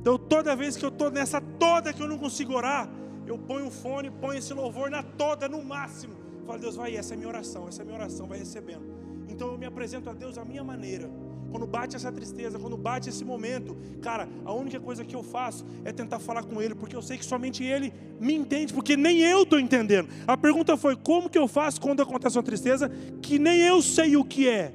Então 0.00 0.16
toda 0.16 0.54
vez 0.54 0.76
que 0.76 0.84
eu 0.84 0.90
estou 0.90 1.10
nessa 1.10 1.40
toda 1.40 1.92
que 1.92 2.00
eu 2.00 2.06
não 2.06 2.16
consigo 2.16 2.52
orar, 2.52 2.88
eu 3.26 3.36
ponho 3.36 3.66
o 3.66 3.70
fone, 3.72 4.08
ponho 4.08 4.38
esse 4.38 4.54
louvor 4.54 4.88
na 4.88 5.02
toda, 5.02 5.48
no 5.48 5.64
máximo. 5.64 6.14
Falo, 6.46 6.60
Deus, 6.60 6.76
vai, 6.76 6.96
essa 6.96 7.14
é 7.14 7.16
minha 7.16 7.28
oração, 7.28 7.66
essa 7.66 7.82
é 7.82 7.84
minha 7.84 7.96
oração, 7.98 8.28
vai 8.28 8.38
recebendo. 8.38 8.86
Então 9.28 9.48
eu 9.48 9.58
me 9.58 9.66
apresento 9.66 10.08
a 10.08 10.12
Deus 10.12 10.38
a 10.38 10.44
minha 10.44 10.62
maneira. 10.62 11.10
Quando 11.50 11.66
bate 11.66 11.96
essa 11.96 12.12
tristeza, 12.12 12.58
quando 12.58 12.76
bate 12.76 13.08
esse 13.08 13.24
momento, 13.24 13.76
cara, 14.00 14.28
a 14.44 14.52
única 14.52 14.78
coisa 14.80 15.04
que 15.04 15.14
eu 15.14 15.22
faço 15.22 15.64
é 15.84 15.92
tentar 15.92 16.18
falar 16.18 16.42
com 16.42 16.60
Ele, 16.60 16.74
porque 16.74 16.96
eu 16.96 17.02
sei 17.02 17.16
que 17.16 17.24
somente 17.24 17.64
Ele 17.64 17.92
me 18.20 18.34
entende, 18.34 18.72
porque 18.72 18.96
nem 18.96 19.20
eu 19.20 19.42
estou 19.42 19.58
entendendo. 19.58 20.08
A 20.26 20.36
pergunta 20.36 20.76
foi: 20.76 20.96
como 20.96 21.30
que 21.30 21.38
eu 21.38 21.48
faço 21.48 21.80
quando 21.80 22.02
acontece 22.02 22.36
uma 22.36 22.42
tristeza 22.42 22.90
que 23.22 23.38
nem 23.38 23.60
eu 23.60 23.80
sei 23.80 24.16
o 24.16 24.24
que 24.24 24.48
é? 24.48 24.74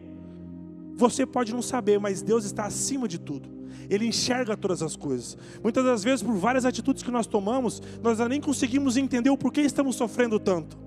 Você 0.95 1.25
pode 1.25 1.53
não 1.53 1.61
saber, 1.61 1.99
mas 1.99 2.21
Deus 2.21 2.45
está 2.45 2.65
acima 2.65 3.07
de 3.07 3.19
tudo. 3.19 3.49
Ele 3.89 4.05
enxerga 4.05 4.55
todas 4.55 4.81
as 4.81 4.95
coisas. 4.95 5.37
Muitas 5.61 5.83
das 5.83 6.03
vezes, 6.03 6.23
por 6.23 6.35
várias 6.35 6.63
atitudes 6.63 7.03
que 7.03 7.11
nós 7.11 7.27
tomamos, 7.27 7.81
nós 8.01 8.19
nem 8.19 8.39
conseguimos 8.39 8.95
entender 8.95 9.29
o 9.29 9.37
porquê 9.37 9.61
estamos 9.61 9.95
sofrendo 9.95 10.39
tanto. 10.39 10.77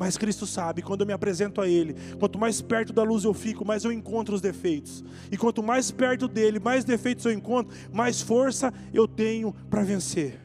Mas 0.00 0.16
Cristo 0.16 0.46
sabe, 0.46 0.80
quando 0.80 1.02
eu 1.02 1.06
me 1.06 1.12
apresento 1.12 1.60
a 1.60 1.68
Ele, 1.68 1.94
quanto 2.18 2.38
mais 2.38 2.62
perto 2.62 2.90
da 2.90 3.02
luz 3.02 3.24
eu 3.24 3.34
fico, 3.34 3.66
mais 3.66 3.84
eu 3.84 3.92
encontro 3.92 4.34
os 4.34 4.40
defeitos. 4.40 5.04
E 5.30 5.36
quanto 5.36 5.62
mais 5.62 5.90
perto 5.90 6.26
dele, 6.26 6.58
mais 6.58 6.84
defeitos 6.84 7.26
eu 7.26 7.32
encontro, 7.32 7.76
mais 7.92 8.22
força 8.22 8.72
eu 8.94 9.06
tenho 9.06 9.52
para 9.68 9.82
vencer. 9.82 10.40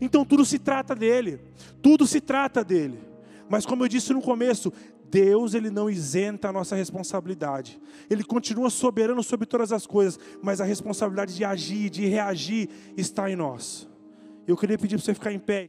Então 0.00 0.24
tudo 0.24 0.44
se 0.44 0.60
trata 0.60 0.94
dele, 0.94 1.40
tudo 1.82 2.06
se 2.06 2.20
trata 2.20 2.62
dele. 2.62 3.00
Mas 3.48 3.66
como 3.66 3.82
eu 3.82 3.88
disse 3.88 4.12
no 4.12 4.22
começo, 4.22 4.72
Deus 5.10 5.54
ele 5.54 5.70
não 5.70 5.90
isenta 5.90 6.50
a 6.50 6.52
nossa 6.52 6.76
responsabilidade. 6.76 7.80
Ele 8.08 8.22
continua 8.22 8.70
soberano 8.70 9.24
sobre 9.24 9.44
todas 9.44 9.72
as 9.72 9.88
coisas, 9.88 10.20
mas 10.40 10.60
a 10.60 10.64
responsabilidade 10.64 11.34
de 11.34 11.44
agir, 11.44 11.90
de 11.90 12.06
reagir 12.06 12.68
está 12.96 13.28
em 13.28 13.34
nós. 13.34 13.88
Eu 14.46 14.56
queria 14.56 14.78
pedir 14.78 14.96
para 14.96 15.04
você 15.04 15.14
ficar 15.14 15.32
em 15.32 15.38
pé. 15.40 15.62